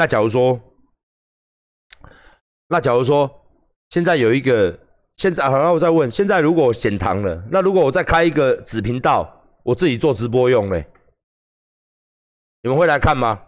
[0.00, 0.58] 那假如说，
[2.68, 3.30] 那假如说
[3.90, 4.80] 现在有一个，
[5.16, 10.86] 现在好，那我再问，现在如果减糖了，那如果我再开一个子频道，我自己做直播用嘞，
[12.62, 13.42] 你们会来看吗？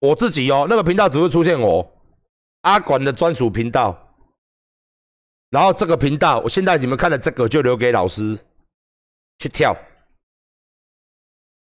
[0.00, 1.90] 我自己哦，那个频道只会出现我
[2.60, 4.14] 阿管的专属频道，
[5.48, 8.38] 然后这个频道，我现在你们看的这个就留给老师
[9.38, 9.74] 去跳，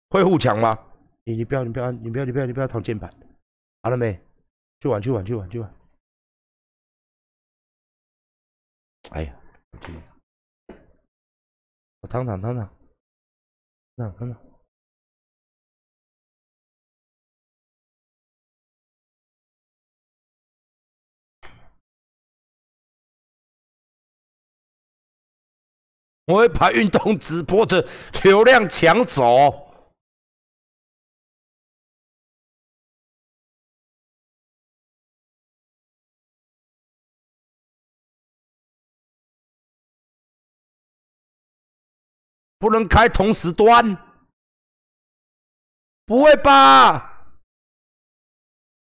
[0.08, 0.78] 会互抢吗？
[1.24, 3.12] 你你不要你不要你不要你不要你不要躺键盘，
[3.86, 4.20] 好了没？
[4.80, 5.74] 去玩去玩去玩去玩。
[9.12, 9.40] 哎呀，
[12.00, 12.68] 我躺躺躺躺，
[13.96, 14.42] 躺躺躺。
[26.24, 27.88] 我会把运动直播的
[28.24, 29.65] 流量抢走，
[42.58, 43.96] 不能开同时端，
[46.06, 47.12] 不会吧？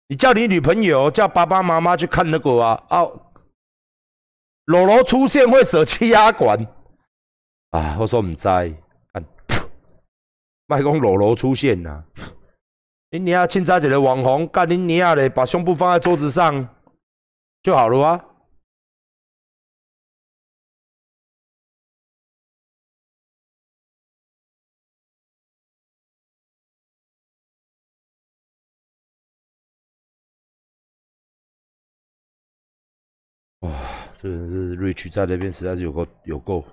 [0.07, 2.82] 你叫你女朋友叫爸爸妈妈去看那个啊？
[2.89, 3.34] 哦，
[4.65, 6.65] 裸裸出现会舍弃压管。
[7.72, 7.97] 啊！
[7.99, 9.26] 我说唔知，看，
[10.68, 12.01] 麦讲裸裸出现呐！
[13.11, 16.68] 你你要凊彩一个网红，干你你啊嘞，把胸部放在桌子上
[17.61, 18.26] 就好了啊！
[33.60, 33.72] 哇，
[34.18, 36.66] 这个人是 Rich 在那边，实在是有够有够。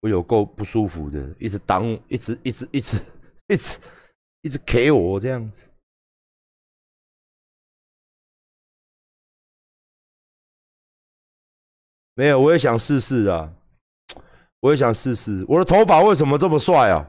[0.00, 2.98] 我有够不舒服的，一直挡，一直一直一直
[3.48, 3.78] 一直
[4.42, 5.70] 一直 K 我这样子。
[12.12, 13.50] 没有，我也想试试啊！
[14.60, 17.08] 我也想试试，我的头发为什么这么帅啊？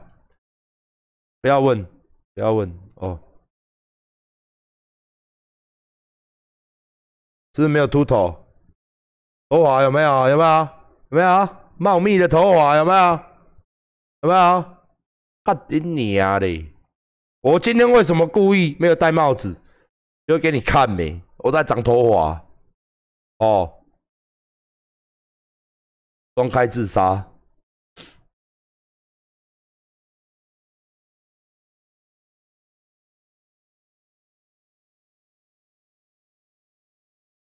[1.42, 1.84] 不要问，
[2.32, 3.20] 不要问哦。
[7.52, 8.45] 是不是没有秃头？
[9.48, 10.28] 头发有没有？
[10.28, 10.68] 有没有？
[11.10, 11.56] 有没有？
[11.78, 13.20] 茂密的头发有没有？
[14.22, 14.76] 有没有？
[15.44, 16.72] 干你啊嘞！
[17.40, 19.56] 我今天为什么故意没有戴帽子？
[20.26, 21.22] 就给你看没？
[21.36, 22.44] 我在长头发
[23.38, 23.84] 哦。
[26.34, 27.24] 公开自杀。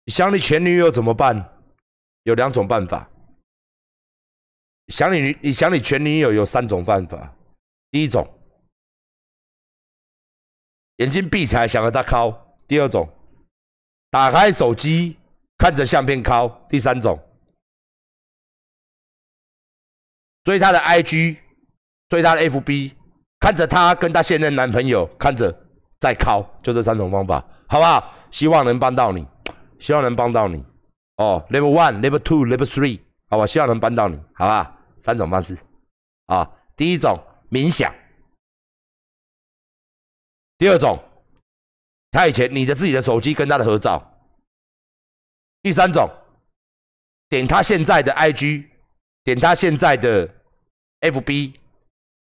[0.05, 1.58] 想你前女友怎么办？
[2.23, 3.09] 有两种办法。
[4.87, 7.35] 想你，你想你前女友有三种办法。
[7.91, 8.27] 第一种，
[10.97, 12.31] 眼睛闭起来想和她敲；
[12.67, 13.07] 第二种，
[14.09, 15.17] 打开手机
[15.57, 17.19] 看着相片敲；第三种，
[20.43, 21.37] 追她的 IG，
[22.09, 22.95] 追她的 FB，
[23.39, 25.51] 看着她跟她现任男朋友看着
[25.99, 28.13] 再敲，就这三种方法，好不好？
[28.31, 29.25] 希望能帮到你。
[29.79, 30.61] 希望能帮到你
[31.19, 34.73] 哦，Level One、Level Two、Level Three，好吧，希望能帮到你，好吧？
[34.99, 35.57] 三种方式
[36.27, 37.93] 啊，第一种冥想，
[40.57, 40.97] 第二种
[42.11, 44.01] 他以前你的自己的手机跟他的合照，
[45.61, 46.09] 第三种
[47.27, 48.69] 点他现在的 IG，
[49.25, 50.25] 点他现在的
[51.01, 51.53] FB，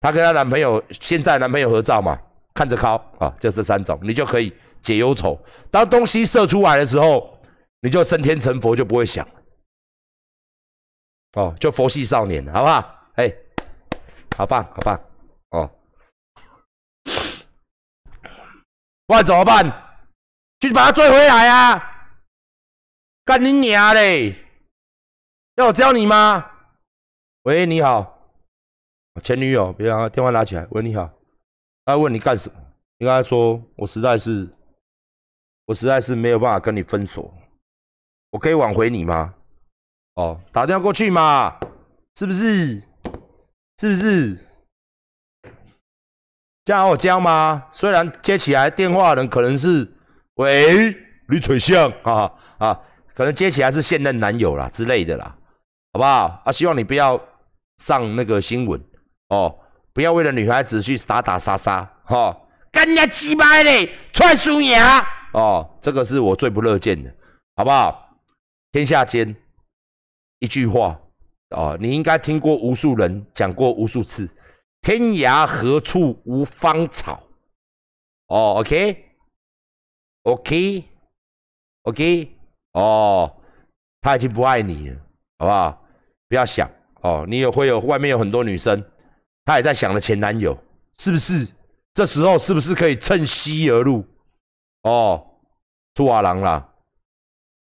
[0.00, 2.20] 他跟他男朋友现在男朋友合照嘛，
[2.52, 5.40] 看着靠啊，就这三种，你就可以解忧愁。
[5.70, 7.37] 当东西射出来的时候。
[7.80, 9.26] 你就升天成佛就不会想
[11.34, 13.10] 哦，就佛系少年，好不好？
[13.16, 13.32] 哎，
[14.36, 15.00] 好棒，好棒，
[15.50, 15.70] 哦，
[19.06, 19.64] 不然怎么办？
[20.60, 22.16] 去把他追回来啊！
[23.24, 24.34] 干你娘嘞！
[25.54, 26.50] 要我教你吗？
[27.42, 28.32] 喂，你好，
[29.22, 30.66] 前女友，别让电话拿起来。
[30.70, 31.08] 喂，你好，
[31.84, 32.58] 他问你干什么？
[32.98, 34.48] 你跟他说，我实在是，
[35.66, 37.32] 我实在是没有办法跟你分手。
[38.30, 39.34] 我可以挽回你吗？
[40.14, 41.56] 哦，打电话过去嘛，
[42.16, 42.82] 是不是？
[43.78, 44.36] 是不是？
[46.64, 47.66] 这样好教吗？
[47.72, 49.90] 虽然接起来电话的人可能是
[50.34, 50.94] 喂
[51.28, 52.80] 李垂相啊啊，
[53.14, 55.34] 可能接起来是现任男友啦之类的啦，
[55.92, 56.42] 好不好？
[56.44, 57.18] 啊，希望你不要
[57.78, 58.78] 上那个新闻
[59.28, 59.58] 哦，
[59.94, 62.36] 不要为了女孩子去打打杀杀哈，
[62.70, 64.98] 干人家鸡巴嘞，踹输牙
[65.32, 67.10] 哦，这个是我最不乐见的，
[67.56, 68.07] 好不好？
[68.72, 69.34] 天下间
[70.40, 71.00] 一句话
[71.50, 74.28] 啊，你应该听过无数人讲过无数次：
[74.82, 77.22] 天涯何处无芳草。
[78.26, 79.08] 哦，OK，OK，OK，
[82.72, 83.40] 哦，
[84.02, 85.00] 他已经不爱你了，
[85.38, 85.84] 好不好？
[86.28, 88.84] 不要想哦，你也会有外面有很多女生，
[89.46, 90.54] 她也在想着前男友，
[90.98, 91.54] 是不是？
[91.94, 94.04] 这时候是不是可以趁虚而入？
[94.82, 95.26] 哦，
[95.94, 96.70] 出瓦郎啦，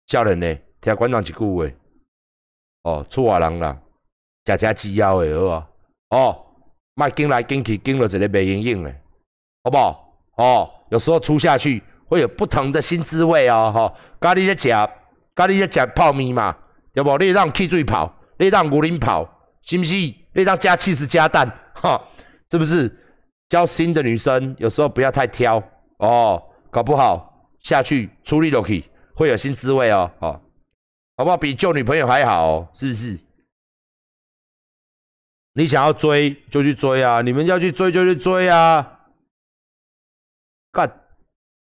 [0.08, 0.58] 吓人呢。
[0.86, 1.66] 听馆长一句话，
[2.84, 3.76] 哦，出外人啦，
[4.46, 5.68] 食食鸡腰的好啊，
[6.12, 6.46] 哦，
[6.94, 8.96] 卖跟来跟去，跟了一个没营养的，
[9.64, 10.16] 好不好？
[10.38, 14.70] 哦，有时候出下去会有不同的新滋味哦，哈，咖喱在食，
[15.34, 16.56] 咖喱在食泡面嘛，
[16.94, 17.18] 对不？
[17.18, 19.28] 你让汽水泡，你让牛奶泡，
[19.64, 19.96] 是不是？
[19.96, 22.00] 你让加气势加蛋，哈，
[22.52, 22.96] 是不是？
[23.50, 25.62] 交新的女生有时候不要太挑
[25.98, 28.84] 哦，搞不好下去处理落去
[29.16, 30.42] 会有新滋味哦，哦。
[31.18, 31.38] 好不好？
[31.38, 33.24] 比救女朋友还好，是不是？
[35.53, 37.22] 你想要追就去追啊！
[37.22, 38.99] 你们要去追就去追啊！
[40.74, 40.91] 干，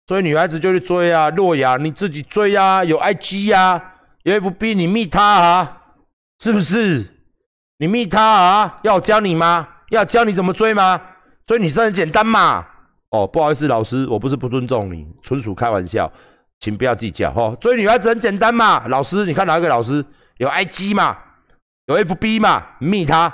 [0.07, 1.29] 追女孩子就去追啊！
[1.29, 2.83] 洛阳你自己追啊！
[2.83, 5.83] 有 IG 呀，有 FB，你密他啊，
[6.39, 7.13] 是不是？
[7.77, 8.81] 你密他啊？
[8.85, 9.69] 要我教你吗？
[9.91, 10.99] 要教你怎么追吗？
[11.45, 12.67] 追女生很简单嘛！
[13.11, 16.11] 哦，不好意思，老师，我不是不尊重你，纯属开玩笑。
[16.65, 18.89] 请不要计较哈，追女孩子很简单嘛。
[18.89, 20.03] 老师，你看哪一个老师
[20.39, 21.15] 有 IG 嘛，
[21.85, 23.31] 有 FB 嘛，密他，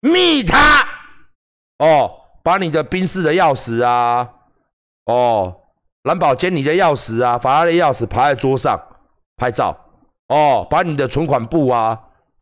[0.00, 0.84] 密他，
[1.78, 2.10] 哦，
[2.42, 4.28] 把你的宾士的钥匙啊，
[5.04, 5.56] 哦，
[6.02, 8.76] 蓝宝坚尼的钥匙啊，法拉利钥匙排在桌上
[9.36, 9.78] 拍照，
[10.26, 11.96] 哦，把你的存款簿啊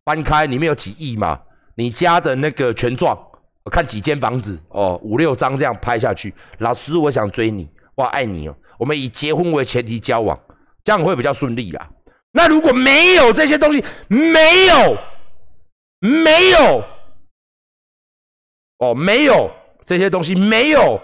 [0.05, 1.39] 翻开，里面有几亿嘛，
[1.75, 3.15] 你家的那个权状，
[3.61, 6.33] 我看几间房子，哦，五六张这样拍下去。
[6.57, 8.55] 老师，我想追你，我爱你哦。
[8.77, 10.37] 我们以结婚为前提交往，
[10.83, 11.89] 这样会比较顺利啦。
[12.31, 14.97] 那如果没有这些东西，没有，
[15.99, 16.83] 没有，
[18.79, 19.49] 哦，没有
[19.85, 21.01] 这些东西，没有。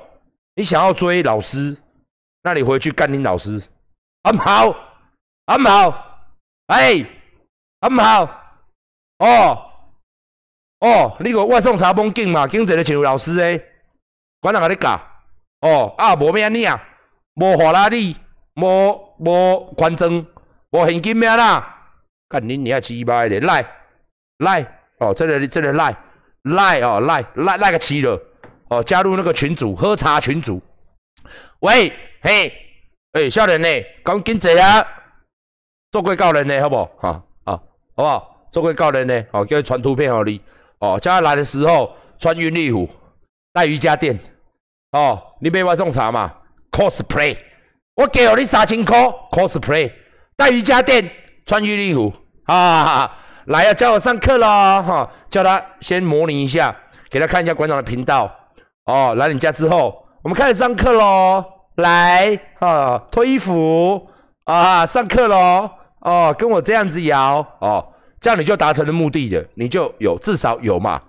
[0.56, 1.78] 你想要追老师，
[2.44, 3.62] 那你回去干你老师。
[4.24, 4.76] 阿好，
[5.46, 6.30] 阿好，
[6.68, 7.06] 哎，
[7.80, 8.24] 阿好，
[9.20, 9.72] 哦，
[10.82, 13.58] 哦，你个外送查崩紧嘛，紧坐咧像老师哎，
[14.42, 15.00] 管人甲你搞。
[15.62, 16.82] 哦，啊，无咩安尼啊，
[17.36, 18.16] 无法拉利，
[18.56, 20.26] 无无宽增，
[20.72, 21.78] 无现金咩啦？
[22.28, 23.66] 干你你还鸡巴的赖
[24.40, 24.62] 赖
[25.00, 25.96] 哦，这个这个赖
[26.44, 28.20] 赖哦赖赖赖个七了
[28.70, 30.62] 哦，加入那个群主喝茶群主。
[31.60, 31.92] 喂，
[32.22, 32.52] 嘿，
[33.12, 33.68] 哎，少年呢？
[34.04, 34.88] 讲紧坐啊，
[35.92, 36.86] 做过教练呢，好不？
[37.00, 37.62] 哈啊，好
[37.96, 38.48] 不好？
[38.52, 40.42] 做过教练呢，哦，叫传图片给你
[40.80, 42.90] 哦，叫他来的时候穿运力服，
[43.54, 44.18] 带瑜伽垫。
[44.92, 46.34] 哦，你买外送茶嘛
[46.70, 47.38] ？cosplay，
[47.96, 48.98] 我给了你三千块
[49.32, 49.90] ，cosplay，
[50.36, 51.10] 带瑜伽垫，
[51.46, 52.14] 穿浴衣服，
[52.46, 56.76] 哈啊，来呀，教我上课喽，哈，叫他先模拟一下，
[57.10, 58.30] 给他看一下馆长的频道，
[58.86, 61.42] 哦，来你家之后，我们开始上课喽，
[61.76, 64.10] 来，哈，脱衣服，
[64.44, 65.70] 啊，上课喽，
[66.02, 71.02] 哦，跟我这样子摇，哦，这样你就达成了目的的，你就有至少有嘛，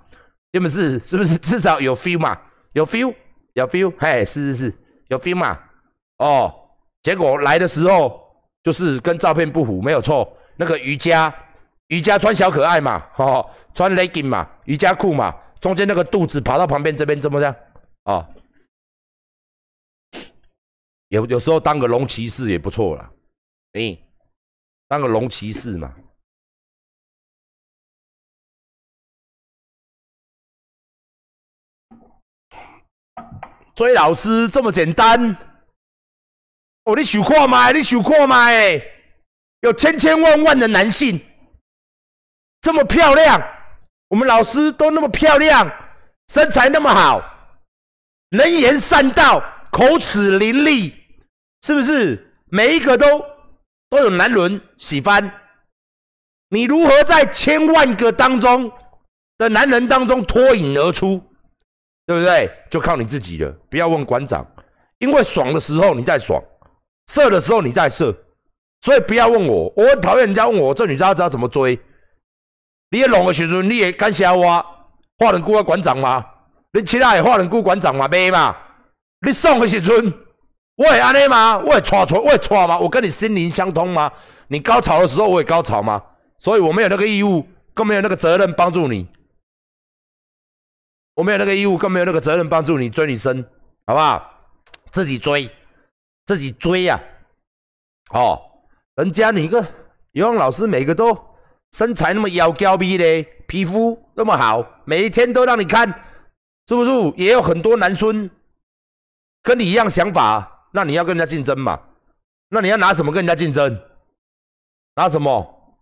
[0.53, 1.01] 是不是？
[1.01, 1.37] 是不是？
[1.37, 2.39] 至少有 feel 嘛？
[2.75, 3.13] 有 feel。
[3.55, 4.75] 有 feel，嘿，是是是，
[5.09, 5.59] 有 feel 嘛？
[6.19, 6.71] 哦，
[7.03, 10.37] 结果来的时候就是跟照片不符，没有错。
[10.57, 11.35] 那个瑜伽，
[11.89, 17.55] 瑜伽穿小可爱嘛，哦，穿 legging 嘛，瑜伽裤嘛，中间那个肚子跑到旁边这边怎么样？
[18.05, 18.27] 哦，
[21.09, 23.11] 有有时候当个龙骑士也不错啦，
[23.73, 23.99] 哎，
[24.89, 25.95] 当个龙骑士嘛。
[33.83, 35.37] 追老师这么简单？
[36.85, 37.73] 哦，你想看吗？
[37.73, 38.47] 你想看吗？
[39.63, 41.21] 有千千万万的男性
[42.61, 43.43] 这么漂亮，
[44.07, 45.69] 我们老师都那么漂亮，
[46.29, 47.21] 身材那么好，
[48.31, 50.95] 能言善道，口齿伶俐，
[51.63, 52.33] 是不是？
[52.47, 53.05] 每一个都
[53.91, 55.41] 都有男人喜欢。
[56.51, 58.71] 你如何在千万个当中
[59.39, 61.21] 的男人当中脱颖而出？
[62.07, 62.51] 对不对？
[62.71, 64.47] 就靠你自己了，不要问馆长，
[64.99, 66.43] 因为爽的时候你在爽，
[67.13, 68.15] 射的时候你在射，
[68.81, 69.73] 所以不要问我。
[69.77, 71.79] 我很讨厌人家问我，这女家知道怎么追？
[72.91, 74.65] 你也弄的时阵，你也敢笑我？
[75.19, 76.25] 华人顾馆长吗？
[76.73, 78.09] 你其他也华人顾馆长吗？
[78.09, 78.57] 没嘛？
[79.25, 80.13] 你送的时阵，
[80.77, 81.59] 我会安尼吗？
[81.59, 82.79] 我会错错，我会错吗？
[82.79, 84.11] 我跟你心灵相通吗？
[84.49, 86.03] 你高潮的时候我也高潮吗？
[86.39, 89.07] 所以我没有那个义务，更没有那个责任帮助你。
[91.15, 93.45] 我没有那个义务，更没有那个责任帮助你追女生，
[93.87, 94.29] 好不好？
[94.91, 95.51] 自己追，
[96.25, 97.01] 自己追呀！
[98.11, 98.41] 哦，
[98.97, 99.63] 人家你个
[100.13, 101.17] 游泳老师，每个都
[101.73, 105.89] 身材那么妖娇逼的，皮肤那么好，每一天都让你看，
[106.69, 106.91] 是不是？
[107.17, 108.31] 也有很多男生
[109.43, 111.81] 跟你一样想法，那你要跟人家竞争嘛？
[112.49, 113.83] 那你要拿什么跟人家竞争？
[114.97, 115.79] 拿什么？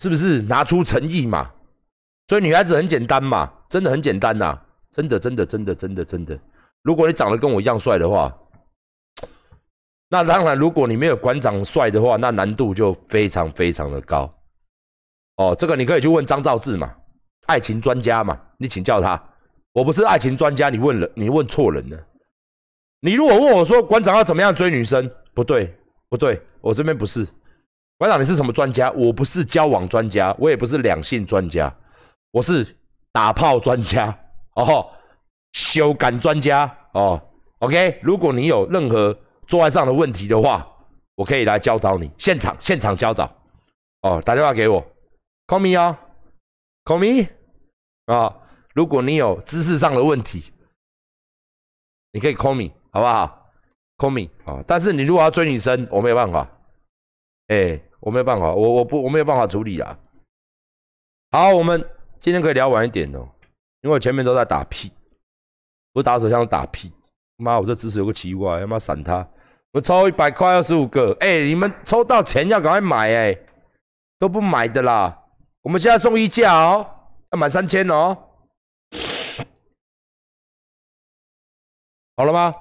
[0.00, 1.52] 是不是拿出诚意嘛？
[2.28, 4.58] 所以女孩子很简单嘛，真的很简单呐，
[4.90, 6.38] 真的真的真的真的真的。
[6.82, 8.34] 如果你长得跟我一样帅的话，
[10.08, 14.32] 那当然，如果你没有馆长帅的话，那难度就非常非常的高。
[15.36, 16.94] 哦，这个你可以去问张兆志嘛，
[17.46, 19.20] 爱情专家嘛，你请教他。
[19.72, 21.98] 我不是爱情专家，你问了，你问错人了。
[23.00, 25.76] 你如果问我说馆长要怎么样追女生，不对
[26.08, 27.26] 不对，我这边不是。
[27.98, 28.90] 馆长你是什么专家？
[28.92, 31.74] 我不是交往专家，我也不是两性专家。
[32.34, 32.76] 我是
[33.12, 34.12] 打炮专家
[34.56, 34.90] 哦，
[35.52, 37.22] 修改专家哦
[37.60, 38.00] ，OK。
[38.02, 39.16] 如果你有任何
[39.46, 40.66] 做爱上的问题的话，
[41.14, 43.32] 我可以来教导你，现场现场教导
[44.00, 44.20] 哦。
[44.20, 44.84] 打电话给我
[45.46, 45.96] ，call me 啊
[46.84, 47.30] ，call me
[48.12, 48.36] 啊。
[48.74, 50.52] 如果你有知识上的问题，
[52.10, 53.48] 你可以 call me 好不好
[53.96, 54.60] ？call me 啊。
[54.66, 56.50] 但是你如果要追女生，我没有办法，
[57.46, 59.96] 哎，我没有办法，我我不我没有办法处理啊。
[61.30, 61.88] 好，我们。
[62.24, 63.28] 今天可以聊晚一点哦，
[63.82, 64.90] 因为我前面都在打屁，
[65.92, 66.90] 不是打手枪打屁。
[67.36, 69.28] 妈，我这姿势有个奇怪，要不要闪他？
[69.72, 73.38] 我抽一百块二十五个，哎，你们抽到钱要赶快买哎，
[74.18, 75.22] 都不买的啦。
[75.60, 76.88] 我们现在送一价哦，
[77.30, 78.16] 要满三千哦。
[82.16, 82.54] 好了吗？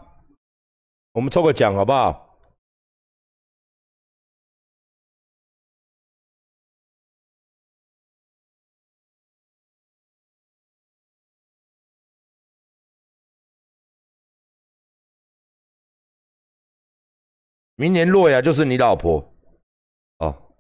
[1.14, 2.33] 我们抽个奖好不好？
[17.84, 19.20] 明年洛亚就是你老婆，
[20.20, 20.54] 哦，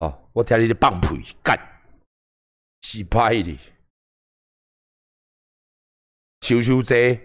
[0.00, 1.56] 哦，我听你的棒腿干，
[2.80, 3.56] 气派的。
[6.40, 7.16] 求求这。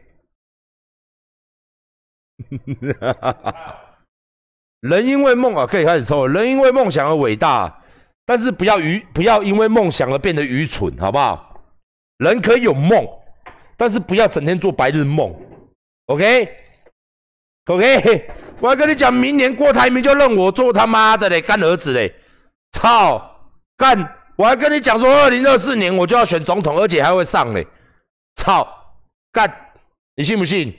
[4.82, 6.28] 人因为梦啊，可以开始抽。
[6.28, 7.84] 人因为梦想而伟大，
[8.28, 11.64] 但是不要愚，不要因为梦想而变得愚蠢，好不好？
[12.18, 13.04] 人可以有梦，
[13.76, 15.36] 但是不要整天做白日梦。
[16.06, 16.71] OK
[17.66, 22.14] OK，我要跟你讲，明年郭台铭就认我做他妈的嘞干儿子嘞，
[22.72, 23.22] 操
[23.78, 24.18] 干！
[24.36, 27.66] 我还跟你讲说，二零二四年我就要选总统，而且还会上嘞，
[28.36, 28.68] 操
[29.32, 29.74] 干！
[30.16, 30.76] 你信不信？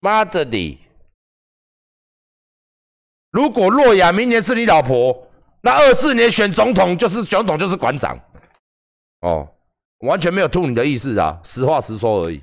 [0.00, 0.78] 妈的你！
[3.32, 5.28] 如果洛亚明年是你老婆，
[5.62, 8.16] 那二四年选总统就是总统就是馆长，
[9.22, 9.48] 哦，
[9.98, 12.40] 完全没有吐你的意思啊，实话实说而已。